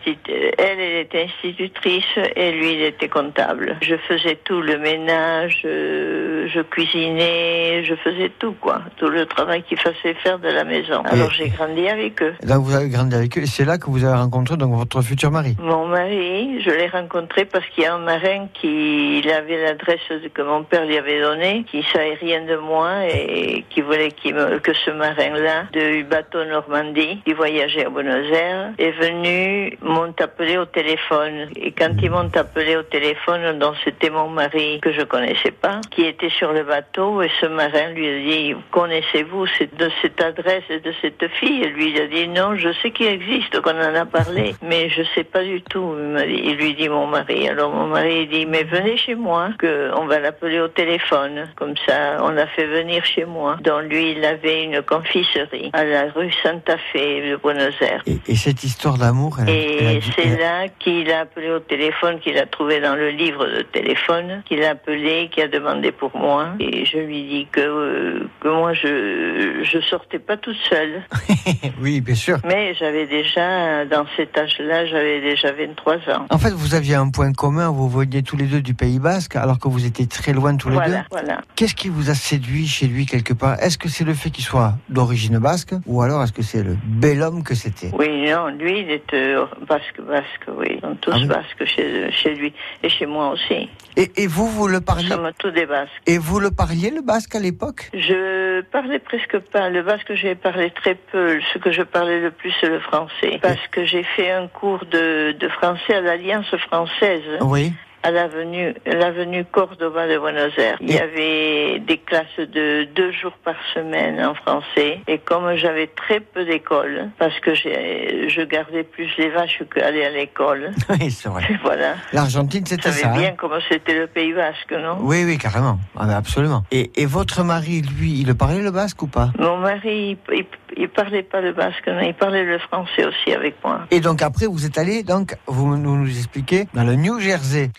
elle, 0.58 0.80
elle 0.80 0.96
était 1.00 1.24
institutrice 1.24 2.04
et 2.36 2.52
lui, 2.52 2.74
il 2.74 2.82
était 2.82 3.08
comptable. 3.08 3.76
Je 3.82 3.96
faisais 4.08 4.38
tout, 4.44 4.60
le 4.60 4.78
ménage, 4.78 5.62
euh, 5.64 6.46
je 6.48 6.60
cuisinais, 6.60 7.84
je 7.84 7.94
faisais 7.96 8.30
tout, 8.38 8.52
quoi. 8.60 8.82
Tout 8.96 9.08
le 9.08 9.26
travail 9.26 9.62
qu'il 9.62 9.78
fallait 9.78 10.14
faire 10.22 10.38
de 10.38 10.48
la 10.48 10.64
maison. 10.64 11.02
Alors 11.04 11.30
j'ai 11.30 11.48
grandi 11.48 11.88
avec 11.88 12.22
eux. 12.22 12.34
Donc 12.42 12.64
vous 12.64 12.74
avez 12.74 12.88
grandi 12.88 13.16
avec 13.16 13.36
eux 13.38 13.42
et 13.42 13.46
c'est 13.46 13.64
là 13.64 13.78
que 13.78 13.86
vous 13.90 14.04
avez 14.04 14.16
rencontré 14.18 14.56
donc, 14.56 14.74
votre 14.74 15.02
futur 15.02 15.30
mari. 15.30 15.56
Mon 15.60 15.86
mari, 15.86 16.60
je 16.62 16.70
l'ai 16.70 16.88
rencontré 16.88 17.44
parce 17.44 17.66
qu'il 17.70 17.84
y 17.84 17.86
a 17.86 17.94
un 17.94 17.98
marin 17.98 18.48
qui 18.54 19.18
il 19.20 19.30
avait 19.30 19.62
l'adresse 19.62 20.00
de- 20.10 20.39
mon 20.42 20.64
père 20.64 20.86
lui 20.86 20.96
avait 20.96 21.20
donnée, 21.20 21.64
qui 21.70 21.82
savait 21.92 22.14
rien 22.20 22.42
de 22.42 22.56
moi 22.56 23.06
et 23.06 23.64
qui 23.70 23.80
voulait 23.80 24.10
que 24.10 24.72
ce 24.84 24.90
marin-là, 24.90 25.64
du 25.72 26.04
bateau 26.04 26.44
Normandie, 26.44 27.20
qui 27.24 27.32
voyageait 27.32 27.86
à 27.86 27.90
Buenos 27.90 28.26
Aires, 28.32 28.72
est 28.78 28.92
venu, 28.92 29.76
m'ont 29.82 30.14
appelé 30.18 30.58
au 30.58 30.66
téléphone. 30.66 31.48
Et 31.56 31.72
quand 31.72 31.94
ils 32.02 32.10
m'ont 32.10 32.30
appelé 32.34 32.76
au 32.76 32.82
téléphone, 32.82 33.58
c'était 33.84 34.10
mon 34.10 34.28
mari 34.28 34.80
que 34.80 34.92
je 34.92 35.02
connaissais 35.02 35.50
pas, 35.50 35.80
qui 35.90 36.04
était 36.04 36.30
sur 36.30 36.52
le 36.52 36.62
bateau 36.62 37.22
et 37.22 37.30
ce 37.40 37.46
marin 37.46 37.88
lui 37.90 38.08
a 38.08 38.18
dit, 38.18 38.54
connaissez-vous 38.70 39.46
de 39.78 39.90
cette 40.02 40.20
adresse 40.20 40.64
et 40.68 40.80
de 40.80 40.92
cette 41.00 41.26
fille? 41.28 41.62
Et 41.62 41.68
lui, 41.68 41.98
a 42.00 42.06
dit, 42.06 42.28
non, 42.28 42.56
je 42.56 42.72
sais 42.82 42.90
qu'il 42.90 43.06
existe, 43.06 43.60
qu'on 43.60 43.70
en 43.70 43.94
a 43.94 44.06
parlé, 44.06 44.54
mais 44.62 44.88
je 44.88 45.02
sais 45.14 45.24
pas 45.24 45.42
du 45.42 45.62
tout. 45.62 45.94
Il, 46.26 46.56
lui 46.56 46.74
dit 46.74 46.88
mon 46.88 47.06
mari. 47.06 47.48
Alors 47.48 47.72
mon 47.72 47.86
mari 47.86 48.26
dit, 48.26 48.46
mais 48.46 48.64
venez 48.64 48.96
chez 48.96 49.14
moi, 49.14 49.50
que 49.58 49.90
on 49.96 50.06
va 50.06 50.20
l'appeler 50.30 50.60
au 50.60 50.68
téléphone. 50.68 51.48
Comme 51.56 51.74
ça, 51.86 52.18
on 52.22 52.28
l'a 52.30 52.46
fait 52.46 52.66
venir 52.66 53.04
chez 53.04 53.24
moi. 53.24 53.56
Donc 53.64 53.82
lui, 53.90 54.12
il 54.12 54.24
avait 54.24 54.62
une 54.64 54.80
confiserie 54.82 55.70
à 55.72 55.84
la 55.84 56.10
rue 56.12 56.30
Santa 56.42 56.76
Fe 56.92 56.94
de 57.30 57.36
Buenos 57.42 57.74
Aires. 57.80 58.02
Et, 58.06 58.18
et 58.28 58.36
cette 58.36 58.62
histoire 58.62 58.96
d'amour, 58.96 59.38
elle, 59.40 59.48
elle 59.48 59.96
Et 59.96 59.98
dit- 59.98 60.12
c'est 60.16 60.28
elle- 60.28 60.38
là 60.38 60.68
qu'il 60.78 61.10
a 61.10 61.20
appelé 61.20 61.50
au 61.50 61.58
téléphone, 61.58 62.20
qu'il 62.20 62.38
a 62.38 62.46
trouvé 62.46 62.80
dans 62.80 62.94
le 62.94 63.10
livre 63.10 63.44
de 63.46 63.62
téléphone, 63.62 64.42
qu'il 64.46 64.62
a 64.62 64.70
appelé, 64.70 65.28
qui 65.32 65.42
a 65.42 65.48
demandé 65.48 65.90
pour 65.90 66.16
moi. 66.16 66.50
Et 66.60 66.84
je 66.84 66.98
lui 66.98 67.22
dis 67.24 67.46
que, 67.50 67.60
euh, 67.60 68.28
que 68.40 68.48
moi, 68.48 68.72
je 68.72 69.62
je 69.64 69.80
sortais 69.80 70.18
pas 70.20 70.36
toute 70.36 70.56
seule. 70.68 71.02
oui, 71.82 72.00
bien 72.00 72.14
sûr. 72.14 72.38
Mais 72.44 72.74
j'avais 72.74 73.06
déjà, 73.06 73.84
dans 73.84 74.06
cet 74.16 74.38
âge-là, 74.38 74.86
j'avais 74.86 75.20
déjà 75.20 75.50
23 75.52 75.94
ans. 76.14 76.26
En 76.30 76.38
fait, 76.38 76.50
vous 76.52 76.74
aviez 76.74 76.94
un 76.94 77.10
point 77.10 77.32
commun, 77.32 77.70
vous 77.70 77.88
veniez 77.88 78.22
tous 78.22 78.36
les 78.36 78.44
deux 78.46 78.60
du 78.62 78.74
Pays 78.74 78.98
Basque, 79.00 79.34
alors 79.36 79.58
que 79.58 79.66
vous 79.68 79.84
étiez 79.86 80.06
très 80.06 80.19
loin 80.28 80.56
tous 80.56 80.68
les 80.68 80.76
deux. 80.76 80.98
Voilà. 81.10 81.40
Qu'est-ce 81.56 81.74
qui 81.74 81.88
vous 81.88 82.10
a 82.10 82.14
séduit 82.14 82.66
chez 82.66 82.86
lui 82.86 83.06
quelque 83.06 83.32
part? 83.32 83.58
Est-ce 83.60 83.78
que 83.78 83.88
c'est 83.88 84.04
le 84.04 84.14
fait 84.14 84.30
qu'il 84.30 84.44
soit 84.44 84.74
d'origine 84.88 85.38
basque, 85.38 85.74
ou 85.86 86.02
alors 86.02 86.22
est-ce 86.22 86.32
que 86.32 86.42
c'est 86.42 86.62
le 86.62 86.76
bel 86.84 87.22
homme 87.22 87.42
que 87.42 87.54
c'était? 87.54 87.90
Oui, 87.98 88.30
non, 88.30 88.48
lui, 88.48 88.80
il 88.80 88.90
est 88.90 89.12
euh, 89.14 89.46
basque, 89.68 90.00
basque, 90.06 90.46
oui. 90.56 90.66
Ils 90.76 90.80
sont 90.80 90.96
tous 91.00 91.10
Ah 91.12 91.18
oui 91.18 91.26
basques 91.26 91.64
chez, 91.64 92.10
chez 92.12 92.34
lui. 92.34 92.52
Et 92.82 92.88
chez 92.88 93.06
moi 93.06 93.30
aussi. 93.30 93.68
et, 93.96 94.10
et 94.22 94.26
vous, 94.26 94.48
vous 94.48 94.68
le 94.68 94.74
Nous 94.74 94.80
parliez 94.80 95.08
sommes 95.08 95.30
tous 95.38 95.50
des 95.50 95.66
basques. 95.66 95.90
Et 96.06 96.18
vous 96.18 96.40
le 96.40 96.50
parliez 96.50 96.90
le 96.90 97.02
basque 97.02 97.34
à 97.34 97.40
l'époque? 97.40 97.90
Je 97.94 98.60
parlais 98.62 98.98
presque 98.98 99.38
pas. 99.52 99.68
Le 99.70 99.82
basque, 99.82 100.12
j'ai 100.14 100.34
parlé 100.34 100.70
très 100.70 100.94
peu. 100.94 101.38
Ce 101.52 101.58
que 101.58 101.72
je 101.72 101.82
parlais 101.82 102.20
le 102.20 102.30
plus, 102.30 102.52
c'est 102.60 102.68
le 102.68 102.80
français. 102.80 103.38
Parce 103.42 103.66
que 103.70 103.84
j'ai 103.84 104.02
fait 104.16 104.30
un 104.30 104.46
cours 104.48 104.84
de, 104.90 105.32
de 105.32 105.48
français 105.48 105.94
à 105.94 106.00
l'Alliance 106.00 106.54
française. 106.68 107.22
Oui. 107.40 107.72
À 108.02 108.10
l'avenue, 108.10 108.74
l'avenue 108.86 109.44
Cordoba 109.44 110.08
de 110.08 110.18
Buenos 110.18 110.56
Aires. 110.56 110.78
Il 110.80 110.90
y 110.90 110.98
avait 110.98 111.80
des 111.80 111.98
classes 111.98 112.38
de 112.38 112.84
deux 112.96 113.12
jours 113.12 113.34
par 113.44 113.56
semaine 113.74 114.24
en 114.24 114.34
français. 114.34 115.00
Et 115.06 115.18
comme 115.18 115.54
j'avais 115.56 115.86
très 115.88 116.20
peu 116.20 116.46
d'école, 116.46 117.10
parce 117.18 117.38
que 117.40 117.54
j'ai, 117.54 118.30
je 118.30 118.40
gardais 118.40 118.84
plus 118.84 119.06
les 119.18 119.28
vaches 119.28 119.62
qu'aller 119.74 120.04
à 120.06 120.10
l'école. 120.10 120.70
Oui, 120.88 121.10
c'est 121.10 121.28
vrai. 121.28 121.42
Voilà. 121.62 121.94
L'Argentine, 122.14 122.60
Vous 122.62 122.68
c'était 122.70 122.90
savez 122.90 123.02
ça. 123.02 123.10
hein 123.12 123.18
bien 123.18 123.34
comment 123.36 123.58
c'était 123.68 123.98
le 123.98 124.06
Pays 124.06 124.32
Basque, 124.32 124.72
non? 124.72 124.96
Oui, 125.00 125.24
oui, 125.26 125.36
carrément. 125.36 125.78
Ah, 125.94 126.16
absolument. 126.16 126.64
Et, 126.70 126.90
et 126.96 127.04
votre 127.04 127.44
mari, 127.44 127.82
lui, 127.82 128.18
il 128.20 128.34
parlait 128.34 128.62
le 128.62 128.70
basque 128.70 129.02
ou 129.02 129.08
pas? 129.08 129.30
Mon 129.38 129.58
mari, 129.58 130.18
il, 130.30 130.36
il, 130.38 130.46
il 130.78 130.88
parlait 130.88 131.22
pas 131.22 131.42
le 131.42 131.52
basque, 131.52 131.86
non, 131.86 132.00
il 132.00 132.14
parlait 132.14 132.44
le 132.44 132.58
français 132.60 133.04
aussi 133.04 133.34
avec 133.34 133.56
moi. 133.62 133.80
Et 133.90 134.00
donc 134.00 134.22
après, 134.22 134.46
vous 134.46 134.64
êtes 134.64 134.78
allé, 134.78 135.02
donc, 135.02 135.36
vous 135.46 135.76
nous, 135.76 135.96
nous 135.96 136.08
expliquez, 136.18 136.66
dans 136.72 136.84
le 136.84 136.94
New 136.94 137.20
Jersey. 137.20 137.70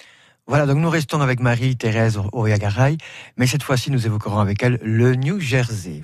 Voilà, 0.51 0.65
donc 0.65 0.79
nous 0.79 0.89
restons 0.89 1.21
avec 1.21 1.39
Marie-Thérèse 1.39 2.19
Oyagaray, 2.33 2.97
mais 3.37 3.47
cette 3.47 3.63
fois-ci, 3.63 3.89
nous 3.89 4.05
évoquerons 4.05 4.39
avec 4.39 4.61
elle 4.61 4.79
le 4.83 5.15
New 5.15 5.39
Jersey. 5.39 6.03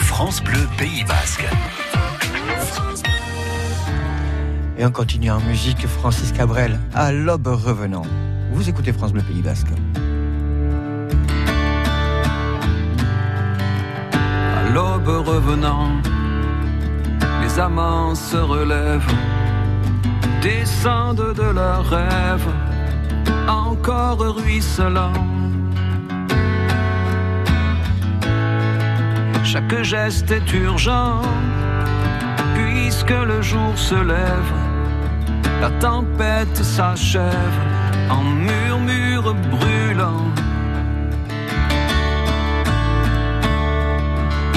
France 0.00 0.42
Bleu 0.44 0.68
Pays 0.76 1.02
Basque. 1.04 1.46
Et 4.76 4.84
on 4.84 4.90
continue 4.90 5.30
en 5.30 5.40
musique, 5.40 5.86
Francis 5.86 6.30
Cabrel, 6.32 6.78
à 6.92 7.10
l'aube 7.10 7.46
revenant. 7.46 8.04
Vous 8.52 8.68
écoutez 8.68 8.92
France 8.92 9.14
Bleu 9.14 9.22
Pays 9.22 9.40
Basque. 9.40 9.72
À 14.12 14.68
l'aube 14.74 15.26
revenant, 15.26 15.88
les 17.42 17.58
amants 17.58 18.14
se 18.14 18.36
relèvent, 18.36 19.10
descendent 20.44 21.32
de 21.34 21.48
leurs 21.58 21.88
rêves, 21.88 22.50
encore 23.48 24.18
ruisselants. 24.36 25.24
Chaque 29.42 29.82
geste 29.82 30.30
est 30.30 30.52
urgent, 30.52 31.22
puisque 32.54 33.18
le 33.30 33.40
jour 33.40 33.72
se 33.74 33.94
lève, 33.94 34.52
la 35.62 35.70
tempête 35.88 36.58
s'achève 36.62 37.58
en 38.10 38.22
murmure 38.22 39.34
brûlant. 39.54 40.26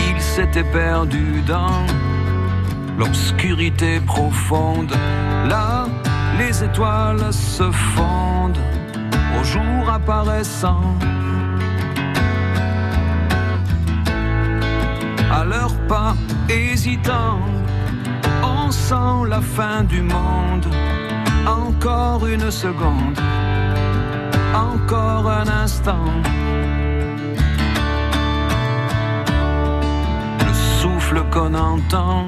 Il 0.09 0.21
s'était 0.21 0.69
perdu 0.81 1.41
dans 1.47 1.85
l'obscurité 2.97 4.01
profonde. 4.01 4.93
Là, 5.45 5.85
les 6.37 6.63
étoiles 6.63 7.31
se 7.31 7.71
fondent 7.71 8.57
au 9.39 9.43
jour 9.43 9.89
apparaissant. 9.89 10.95
À 15.31 15.43
leurs 15.43 15.77
pas 15.87 16.15
hésitants, 16.49 17.39
on 18.43 18.71
sent 18.71 19.29
la 19.29 19.41
fin 19.41 19.83
du 19.83 20.01
monde. 20.01 20.67
Encore 21.45 22.25
une 22.27 22.51
seconde, 22.51 23.19
encore 24.53 25.29
un 25.29 25.47
instant. 25.63 26.11
Le 30.45 30.53
souffle 30.81 31.23
qu'on 31.31 31.53
entend, 31.53 32.27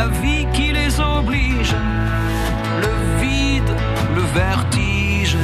la 0.00 0.08
vie 0.22 0.46
qui 0.54 0.72
les 0.72 0.92
oblige, 0.98 1.74
le 2.84 2.92
vide, 3.22 3.72
le 4.16 4.24
vertige 4.42 5.36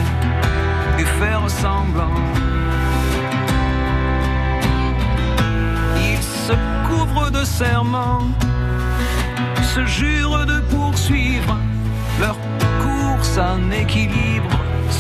et 1.01 1.09
faire 1.21 1.45
semblant. 1.65 2.23
Ils 6.09 6.27
se 6.47 6.55
couvrent 6.89 7.31
de 7.39 7.45
serments, 7.45 8.29
se 9.75 9.85
jurent 9.85 10.47
de 10.47 10.59
poursuivre 10.75 11.55
leur 12.23 12.39
course 12.85 13.37
en 13.51 13.61
équilibre 13.83 14.57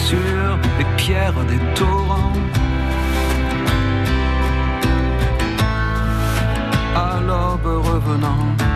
sur 0.06 0.48
les 0.78 0.88
pierres 1.00 1.42
des 1.52 1.62
torrents. 1.80 2.40
À 6.94 7.12
l'aube 7.26 7.72
revenant. 7.90 8.75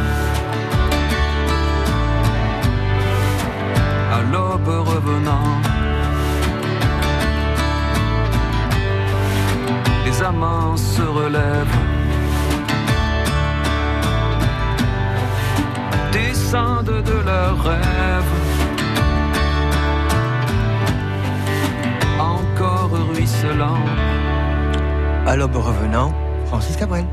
L'aube 4.31 4.87
revenant. 4.87 5.61
les 10.11 10.23
amants 10.23 10.77
se 10.77 11.01
relèvent. 11.01 11.79
Descendent 16.11 17.03
de 17.11 17.17
leurs 17.25 17.63
rêves. 17.63 18.35
Encore 22.19 22.91
ruisselant. 23.13 23.83
À 25.25 25.35
l'aube 25.35 25.55
revenant, 25.55 26.13
Francis 26.47 26.75
Cabrel. 26.75 27.05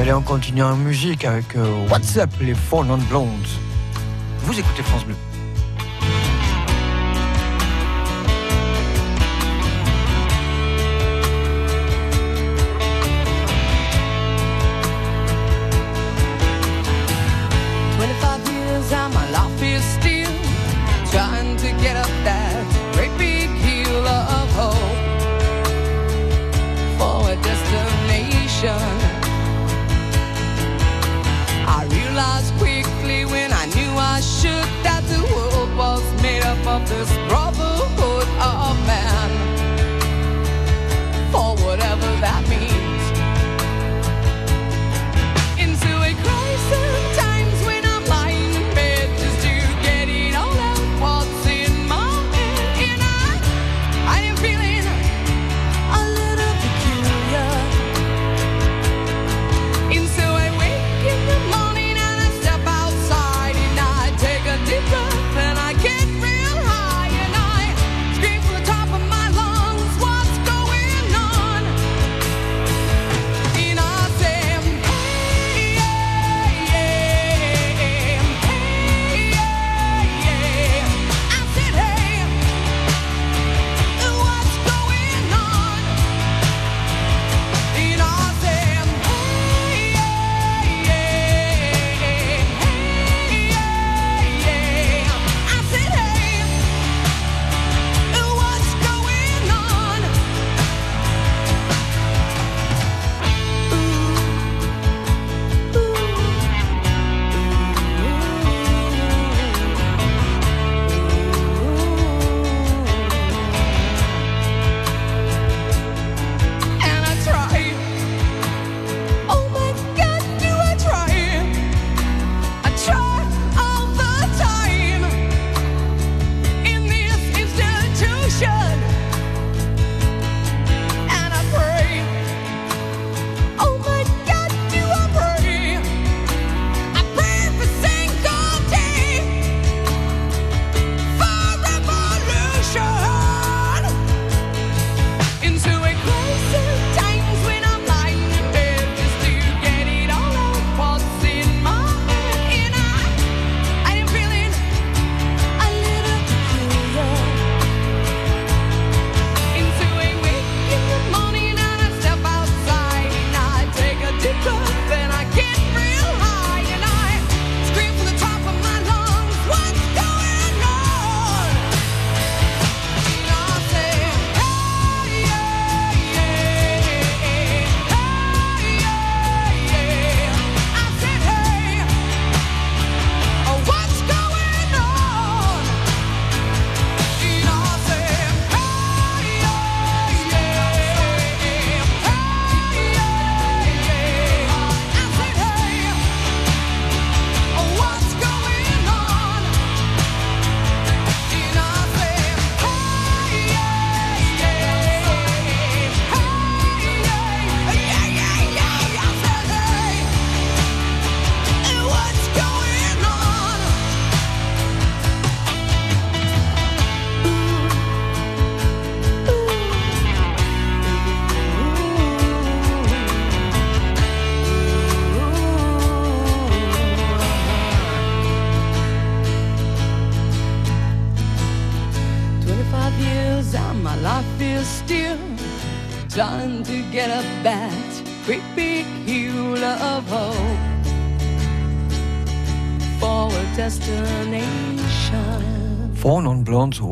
Allez, 0.00 0.14
on 0.14 0.22
continue 0.22 0.62
en 0.62 0.76
musique 0.76 1.26
avec 1.26 1.54
euh, 1.56 1.86
WhatsApp, 1.90 2.30
les 2.40 2.54
Four 2.54 2.86
Non 2.86 2.96
Blondes. 2.96 3.28
Vous 4.44 4.58
écoutez 4.58 4.82
France 4.82 5.04
Bleu. 5.04 5.14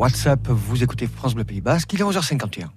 WhatsApp, 0.09 0.47
vous 0.49 0.81
écoutez 0.81 1.05
France 1.05 1.35
Bleu 1.35 1.43
Pays 1.43 1.61
Basque, 1.61 1.93
il 1.93 2.01
est 2.01 2.03
11h51. 2.03 2.69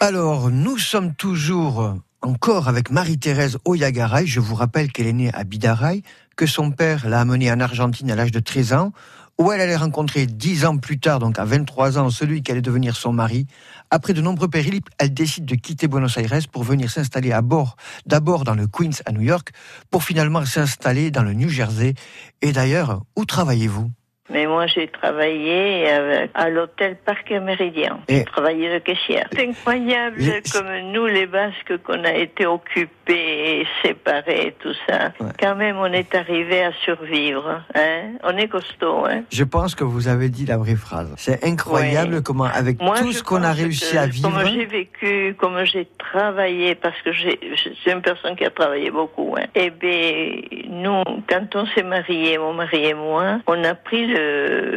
Alors, 0.00 0.50
nous 0.50 0.78
sommes 0.78 1.14
toujours 1.14 1.96
encore 2.22 2.68
avec 2.68 2.90
Marie-Thérèse 2.90 3.58
Oyagaray. 3.66 4.26
Je 4.26 4.40
vous 4.40 4.54
rappelle 4.54 4.90
qu'elle 4.90 5.06
est 5.06 5.12
née 5.12 5.30
à 5.34 5.44
Bidaray, 5.44 6.02
que 6.34 6.46
son 6.46 6.70
père 6.70 7.06
l'a 7.06 7.20
amenée 7.20 7.52
en 7.52 7.60
Argentine 7.60 8.10
à 8.10 8.14
l'âge 8.14 8.32
de 8.32 8.40
13 8.40 8.72
ans, 8.72 8.92
où 9.40 9.50
elle 9.52 9.62
allait 9.62 9.74
rencontrer 9.74 10.26
10 10.26 10.66
ans 10.66 10.76
plus 10.76 11.00
tard, 11.00 11.18
donc 11.18 11.38
à 11.38 11.46
23 11.46 11.98
ans, 11.98 12.10
celui 12.10 12.42
qui 12.42 12.52
allait 12.52 12.60
devenir 12.60 12.94
son 12.94 13.14
mari. 13.14 13.46
Après 13.88 14.12
de 14.12 14.20
nombreux 14.20 14.48
périples, 14.48 14.92
elle 14.98 15.14
décide 15.14 15.46
de 15.46 15.54
quitter 15.54 15.88
Buenos 15.88 16.18
Aires 16.18 16.46
pour 16.52 16.62
venir 16.62 16.90
s'installer 16.90 17.32
à 17.32 17.40
bord, 17.40 17.76
d'abord 18.04 18.44
dans 18.44 18.54
le 18.54 18.66
Queens 18.66 19.00
à 19.06 19.12
New 19.12 19.22
York, 19.22 19.52
pour 19.90 20.04
finalement 20.04 20.44
s'installer 20.44 21.10
dans 21.10 21.22
le 21.22 21.32
New 21.32 21.48
Jersey. 21.48 21.94
Et 22.42 22.52
d'ailleurs, 22.52 23.02
où 23.16 23.24
travaillez-vous? 23.24 23.90
Mais 24.30 24.46
moi, 24.46 24.66
j'ai 24.66 24.86
travaillé 24.88 25.88
avec- 25.90 26.30
à 26.34 26.48
l'hôtel 26.48 26.96
Parc 27.04 27.30
Méridien. 27.30 27.98
J'ai 28.08 28.24
travaillé 28.24 28.72
de 28.72 28.78
caissière. 28.78 29.28
C'est 29.32 29.48
incroyable 29.48 30.16
Les- 30.18 30.42
comme 30.52 30.68
nous, 30.92 31.06
les 31.06 31.26
Basques, 31.26 31.76
qu'on 31.84 32.04
a 32.04 32.12
été 32.14 32.46
occupés 32.46 33.66
séparés 33.82 34.54
tout 34.60 34.74
ça. 34.88 35.12
Quand 35.40 35.56
même, 35.56 35.76
on 35.78 35.92
est 35.92 36.14
arrivé 36.14 36.62
à 36.64 36.72
survivre. 36.84 37.62
Hein 37.74 38.12
on 38.22 38.36
est 38.36 38.48
costaud. 38.48 39.04
Hein 39.06 39.22
Je 39.32 39.44
pense 39.44 39.74
que 39.74 39.84
vous 39.84 40.08
avez 40.08 40.28
dit 40.28 40.46
la 40.46 40.56
vraie 40.58 40.76
phrase. 40.76 41.12
C'est 41.16 41.44
incroyable 41.44 42.16
Ouais. 42.16 42.22
comment, 42.24 42.44
avec 42.44 42.80
Moi, 42.80 42.96
tout 42.98 43.12
ce 43.12 43.22
qu'on 43.22 43.42
a 43.42 43.52
réussi 43.52 43.96
à 43.98 44.06
vivre, 44.06 44.30
Comme 44.30 44.46
j'ai 44.46 44.66
vécu, 44.66 45.34
comme 45.38 45.64
j'ai 45.64 45.86
travaillé, 45.98 46.74
parce 46.74 47.00
que 47.02 47.12
suis 47.12 47.90
une 47.90 48.02
personne 48.02 48.36
qui 48.36 48.44
a 48.44 48.50
travaillé 48.50 48.90
beaucoup. 48.90 49.34
Hein. 49.38 49.46
Eh 49.54 49.70
bien, 49.70 50.40
nous, 50.68 51.02
quand 51.28 51.54
on 51.56 51.66
s'est 51.74 51.82
mariés, 51.82 52.38
mon 52.38 52.52
mari 52.52 52.84
et 52.86 52.94
moi, 52.94 53.38
on 53.46 53.62
a 53.64 53.74
pris 53.74 54.06
le, 54.06 54.19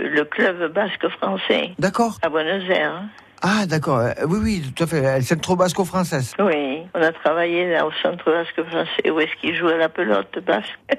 le 0.10 0.24
club 0.24 0.72
basque 0.74 1.08
français. 1.10 1.72
D'accord. 1.80 2.18
À 2.22 2.30
Buenos 2.30 2.64
Aires. 2.70 2.94
hein. 2.96 3.06
Ah, 3.46 3.66
d'accord. 3.66 3.98
Euh, 4.00 4.12
Oui, 4.28 4.40
oui, 4.42 4.64
tout 4.74 4.84
à 4.84 4.88
fait. 4.88 4.98
Elle 5.04 5.24
c'est 5.24 5.42
trop 5.42 5.56
basco-française. 5.58 6.34
Oui, 6.40 6.84
on 6.94 7.02
a 7.02 7.12
travaillé 7.12 7.70
là 7.72 7.86
au 7.86 7.92
centre 8.02 8.24
basque 8.32 8.64
français 8.70 9.10
où 9.10 9.20
est-ce 9.20 9.36
qu'il 9.42 9.54
jouait 9.56 9.78
la 9.78 9.90
pelote 9.90 10.40
basque. 10.46 10.80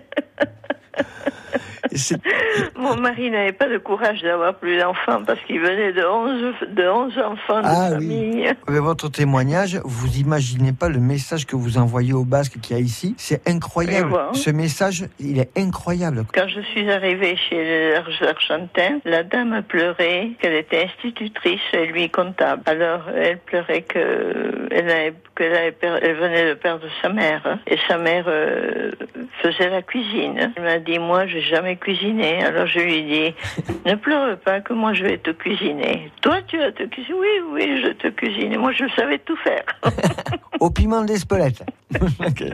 Mon 2.77 2.97
mari 2.97 3.31
n'avait 3.31 3.53
pas 3.53 3.67
le 3.67 3.79
courage 3.79 4.23
d'avoir 4.23 4.55
plus 4.55 4.79
d'enfants 4.79 5.23
parce 5.27 5.41
qu'il 5.41 5.61
venait 5.61 5.93
de 5.93 6.05
11, 6.05 6.55
de 6.75 6.89
11 6.89 7.19
enfants 7.19 7.61
de 7.61 7.67
Ah 7.67 7.89
oui. 7.99 8.09
famille. 8.09 8.47
Avec 8.67 8.81
votre 8.83 9.09
témoignage, 9.11 9.81
vous 9.85 10.17
imaginez 10.19 10.73
pas 10.73 10.89
le 10.89 10.99
message 11.01 11.47
que 11.47 11.57
vous 11.57 11.79
envoyez 11.79 12.13
au 12.13 12.25
Basque 12.25 12.59
qu'il 12.61 12.77
y 12.77 12.79
a 12.79 12.83
ici? 12.83 13.15
C'est 13.19 13.49
incroyable. 13.49 14.13
Ce 14.33 14.51
message, 14.51 15.05
il 15.21 15.39
est 15.39 15.51
incroyable. 15.59 16.25
Quand 16.35 16.49
je 16.49 16.61
suis 16.61 16.91
arrivée 16.91 17.37
chez 17.49 17.57
les 17.65 17.95
Ar- 17.95 18.29
Argentins, 18.29 18.99
la 19.05 19.23
dame 19.23 19.53
a 19.53 19.63
pleuré 19.63 20.33
qu'elle 20.41 20.55
était 20.55 20.85
institutrice 20.85 21.61
et 21.73 21.87
lui 21.87 22.11
comptable. 22.11 22.63
Alors 22.67 23.03
elle 23.15 23.39
pleurait 23.39 23.83
que 23.83 24.69
elle, 24.71 24.91
avait- 24.91 25.15
qu'elle 25.37 25.55
avait 25.55 25.73
per- 25.73 25.99
elle 26.03 26.17
venait 26.17 26.49
de 26.49 26.55
perdre 26.55 26.87
sa 27.03 27.09
mère 27.09 27.59
et 27.67 27.77
sa 27.89 27.99
mère 27.99 28.25
euh, 28.29 28.91
faisait 29.43 29.71
la 29.71 29.83
cuisine. 29.83 30.53
Elle 30.57 30.63
m'a 30.63 30.79
dit 30.79 30.99
moi 30.99 31.27
j'ai 31.27 31.43
jamais 31.45 31.77
cuisiné. 31.77 32.43
Alors 32.45 32.67
je 32.67 32.81
lui 32.81 33.03
dit 33.03 33.35
ne 33.87 33.95
pleure 33.95 34.39
pas 34.39 34.61
que 34.61 34.73
moi 34.73 34.93
je 34.93 35.05
vais 35.05 35.19
te 35.19 35.31
cuisiner. 35.31 36.11
Toi 36.23 36.43
tu 36.47 36.59
vas 36.59 36.73
te 36.73 36.83
cuisiner. 36.85 37.19
Oui 37.19 37.41
oui 37.53 37.83
je 37.83 37.89
te 37.93 38.09
cuisine. 38.09 38.57
Moi 38.59 38.73
je 38.73 38.85
savais 38.97 39.19
tout 39.19 39.37
faire. 39.37 39.65
Au 40.61 40.71
piment 40.71 41.05
d'Espelette. 41.05 41.63
Ok. 42.21 42.45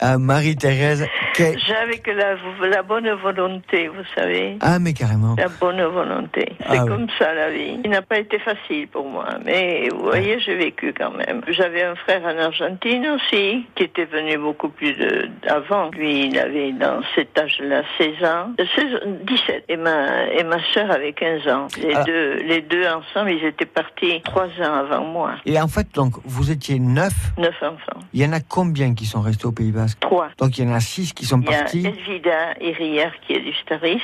Ah, 0.00 0.18
Marie-Thérèse, 0.18 1.06
J'avais 1.36 1.98
que 1.98 2.10
la, 2.10 2.34
la 2.68 2.82
bonne 2.82 3.08
volonté, 3.22 3.88
vous 3.88 4.02
savez. 4.16 4.56
Ah, 4.60 4.78
mais 4.78 4.92
carrément. 4.92 5.34
La 5.38 5.48
bonne 5.48 5.82
volonté. 5.82 6.52
Ah 6.64 6.72
C'est 6.72 6.78
comme 6.88 7.06
ça 7.18 7.32
la 7.34 7.50
vie. 7.50 7.78
Il 7.84 7.90
n'a 7.90 8.02
pas 8.02 8.18
été 8.18 8.38
facile 8.38 8.88
pour 8.88 9.08
moi, 9.08 9.26
mais 9.44 9.88
vous 9.92 10.02
voyez, 10.04 10.38
j'ai 10.40 10.56
vécu 10.56 10.92
quand 10.96 11.10
même. 11.12 11.42
J'avais 11.48 11.82
un 11.84 11.94
frère 11.96 12.22
en 12.24 12.36
Argentine 12.38 13.06
aussi, 13.08 13.66
qui 13.74 13.84
était 13.84 14.04
venu 14.04 14.36
beaucoup 14.38 14.68
plus 14.68 14.92
de, 14.94 15.28
avant. 15.48 15.90
Lui, 15.90 16.26
il 16.26 16.38
avait 16.38 16.72
dans 16.72 17.00
cet 17.14 17.38
âge-là 17.38 17.82
16 17.98 18.08
ans, 18.24 18.52
euh, 18.60 18.64
16, 18.76 18.86
17. 19.24 19.64
Et 19.68 19.76
ma, 19.76 20.26
et 20.32 20.44
ma 20.44 20.58
sœur 20.74 20.90
avait 20.90 21.12
15 21.12 21.46
ans. 21.48 21.66
Les 21.80 21.94
Ah. 21.94 22.04
deux, 22.04 22.34
les 22.46 22.60
deux 22.62 22.84
ensemble, 22.86 23.30
ils 23.32 23.44
étaient 23.44 23.66
partis 23.66 24.20
trois 24.24 24.46
ans 24.60 24.74
avant 24.74 25.04
moi. 25.04 25.32
Et 25.46 25.60
en 25.60 25.68
fait, 25.68 25.86
donc, 25.94 26.14
vous 26.24 26.50
étiez 26.50 26.78
neuf. 26.78 27.14
Neuf 27.38 27.54
enfants. 27.62 28.00
Il 28.12 28.20
y 28.22 28.26
en 28.26 28.32
a 28.32 28.40
combien 28.40 28.94
qui 28.94 29.06
sont 29.06 29.20
restés 29.20 29.46
au 29.46 29.52
Pays 29.52 29.72
Basque 29.72 29.87
Trois. 30.00 30.28
Donc, 30.38 30.58
il 30.58 30.64
y 30.64 30.70
en 30.70 30.74
a 30.74 30.80
six 30.80 31.12
qui 31.12 31.24
sont 31.24 31.40
Il 31.40 31.50
y 31.50 31.54
a 31.54 31.58
partis. 31.58 31.86
Elvida 31.86 32.54
Iriar 32.60 33.12
qui 33.26 33.34
est 33.34 33.40
du 33.40 33.52
Staris, 33.54 34.02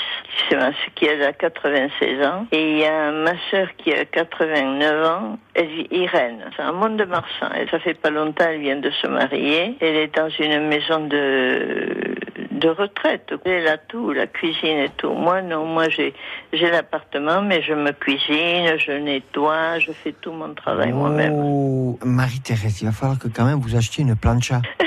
qui, 0.96 1.08
a 1.08 1.32
96 1.32 2.26
ans. 2.26 2.46
Et 2.52 2.72
il 2.72 2.78
y 2.78 2.84
a 2.84 3.10
ma 3.10 3.32
sœur 3.50 3.68
qui 3.76 3.92
a 3.92 4.04
89 4.04 5.06
ans, 5.06 5.38
Elvi- 5.54 5.88
Irène. 5.90 6.44
C'est 6.56 6.62
un 6.62 6.72
monde 6.72 6.96
de 6.96 7.04
Marsan. 7.04 7.48
Et 7.60 7.66
ça 7.70 7.78
fait 7.78 7.94
pas 7.94 8.10
longtemps, 8.10 8.44
elle 8.48 8.60
vient 8.60 8.76
de 8.80 8.90
se 8.90 9.06
marier. 9.06 9.76
Elle 9.80 9.96
est 9.96 10.14
dans 10.16 10.28
une 10.28 10.68
maison 10.68 11.06
de, 11.06 12.14
de 12.50 12.68
retraite. 12.68 13.32
Elle 13.44 13.68
a 13.68 13.78
tout, 13.78 14.12
la 14.12 14.26
cuisine 14.26 14.78
et 14.78 14.90
tout. 14.96 15.12
Moi, 15.12 15.42
non, 15.42 15.66
moi, 15.66 15.88
j'ai, 15.88 16.14
j'ai 16.52 16.70
l'appartement, 16.70 17.42
mais 17.42 17.62
je 17.62 17.74
me 17.74 17.92
cuisine, 17.92 18.78
je 18.78 18.92
nettoie, 18.92 19.78
je 19.78 19.92
fais 19.92 20.12
tout 20.12 20.32
mon 20.32 20.54
travail 20.54 20.92
moi-même. 20.92 21.34
Oh, 21.34 21.98
Marie-Thérèse, 22.04 22.82
il 22.82 22.86
va 22.86 22.92
falloir 22.92 23.18
que 23.18 23.28
quand 23.28 23.44
même 23.44 23.60
vous 23.60 23.76
achetiez 23.76 24.04
une 24.04 24.16
plancha. 24.16 24.60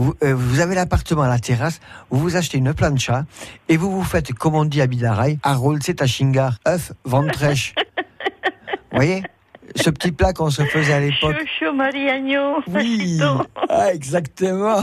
vous, 0.00 0.14
euh, 0.22 0.34
vous 0.34 0.60
avez 0.60 0.74
l'appartement 0.74 1.22
à 1.22 1.28
la 1.28 1.38
terrasse, 1.38 1.80
vous 2.10 2.18
vous 2.18 2.36
achetez 2.36 2.56
une 2.56 2.72
plancha 2.72 3.26
et 3.68 3.76
vous 3.76 3.90
vous 3.90 4.02
faites, 4.02 4.32
comme 4.32 4.54
on 4.54 4.64
dit 4.64 4.80
à 4.80 4.86
Bidaray, 4.86 5.38
à 5.42 5.56
à 6.00 6.06
chingar, 6.06 6.56
œuf, 6.66 6.92
ventrèche. 7.04 7.74
vous 8.90 8.96
voyez? 8.96 9.22
Ce 9.76 9.90
petit 9.90 10.10
plat 10.10 10.32
qu'on 10.32 10.50
se 10.50 10.62
faisait 10.62 10.94
à 10.94 11.00
l'époque. 11.00 11.36
Chouchou 11.38 11.72
Mariagno. 11.72 12.56
Oui, 12.68 13.20
ah, 13.68 13.92
exactement. 13.92 14.82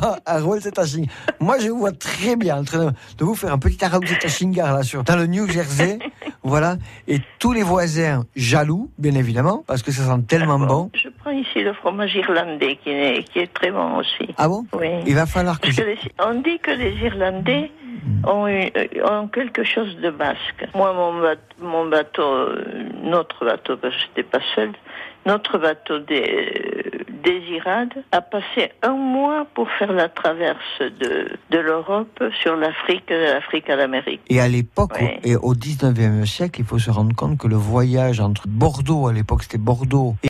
Setachingar. 0.62 1.14
Moi, 1.42 1.58
je 1.60 1.70
vous 1.70 1.80
vois 1.80 1.92
très 1.92 2.36
bien 2.36 2.58
en 2.60 2.64
train 2.64 2.94
de, 3.18 3.26
vous 3.26 3.36
faire 3.36 3.52
un 3.52 3.58
petit 3.58 3.84
Harold 3.84 4.08
Setachingar 4.08 4.74
là 4.74 4.84
sur 4.84 5.04
dans 5.04 5.18
le 5.18 5.26
New 5.26 5.50
Jersey, 5.50 6.00
voilà. 6.48 6.78
Et 7.08 7.18
tous 7.40 7.54
les 7.54 7.64
voisins 7.64 8.24
jaloux, 8.36 8.90
bien 8.98 9.16
évidemment, 9.16 9.64
parce 9.68 9.84
que 9.84 9.92
ça 9.92 10.04
sent 10.04 10.22
tellement 10.28 10.60
bon. 10.60 10.90
Je 10.96 11.10
prends 11.20 11.32
ici 11.32 11.62
le 11.62 11.74
fromage 11.74 12.16
irlandais 12.16 12.78
qui 12.84 12.90
est, 12.90 13.24
qui 13.30 13.40
est 13.40 13.54
très 13.54 13.72
bon 13.72 13.98
aussi. 13.98 14.34
Ah 14.38 14.48
bon? 14.48 14.66
Oui. 14.74 14.88
Il 15.06 15.16
va 15.16 15.26
falloir 15.26 15.60
que 15.60 15.68
les- 15.68 15.98
on 16.20 16.36
dit 16.42 16.60
que 16.60 16.72
les 16.72 16.94
Irlandais 17.06 17.70
ont, 18.26 18.48
eu- 18.48 18.72
euh, 18.76 19.10
ont 19.24 19.28
quelque 19.28 19.64
chose 19.64 19.96
de 19.98 20.10
basque. 20.10 20.66
Moi, 20.76 20.94
mon 20.94 21.22
bateau, 21.22 21.42
mon 21.62 21.86
bateau 21.90 22.24
euh, 22.24 22.64
notre 23.04 23.46
bateau, 23.46 23.78
parce 23.78 23.94
que 23.96 24.02
j'étais 24.08 24.24
pas 24.24 24.40
seule, 24.56 24.72
notre 25.26 25.58
bateau 25.58 26.00
des, 26.00 26.92
Désirade 27.24 28.04
a 28.12 28.22
passé 28.22 28.72
un 28.84 28.94
mois 28.94 29.46
pour 29.54 29.70
faire 29.72 29.92
la 29.94 30.10
traverse 30.10 30.58
de, 30.80 31.30
de 31.52 31.58
l'Europe 31.58 32.22
sur 32.42 32.56
l'Afrique, 32.56 33.08
de 33.10 33.16
l'Afrique 33.34 33.70
à 33.70 33.76
l'Amérique. 33.76 34.22
Et 34.30 34.40
à 34.40 34.48
l'époque, 34.48 34.98
Ouais. 35.00 35.20
et 35.24 35.36
au 35.36 35.54
19e 35.54 36.26
siècle, 36.26 36.60
il 36.62 36.66
faut 36.66 36.80
se 36.80 36.92
rendre 36.92 37.16
compte 37.16 37.38
que 37.38 37.48
le 37.48 37.56
voyage 37.56 38.20
entre 38.20 38.44
Bordeaux, 38.48 39.08
à 39.08 39.14
l'époque 39.14 39.44
c'était 39.44 39.58
Bordeaux, 39.58 40.16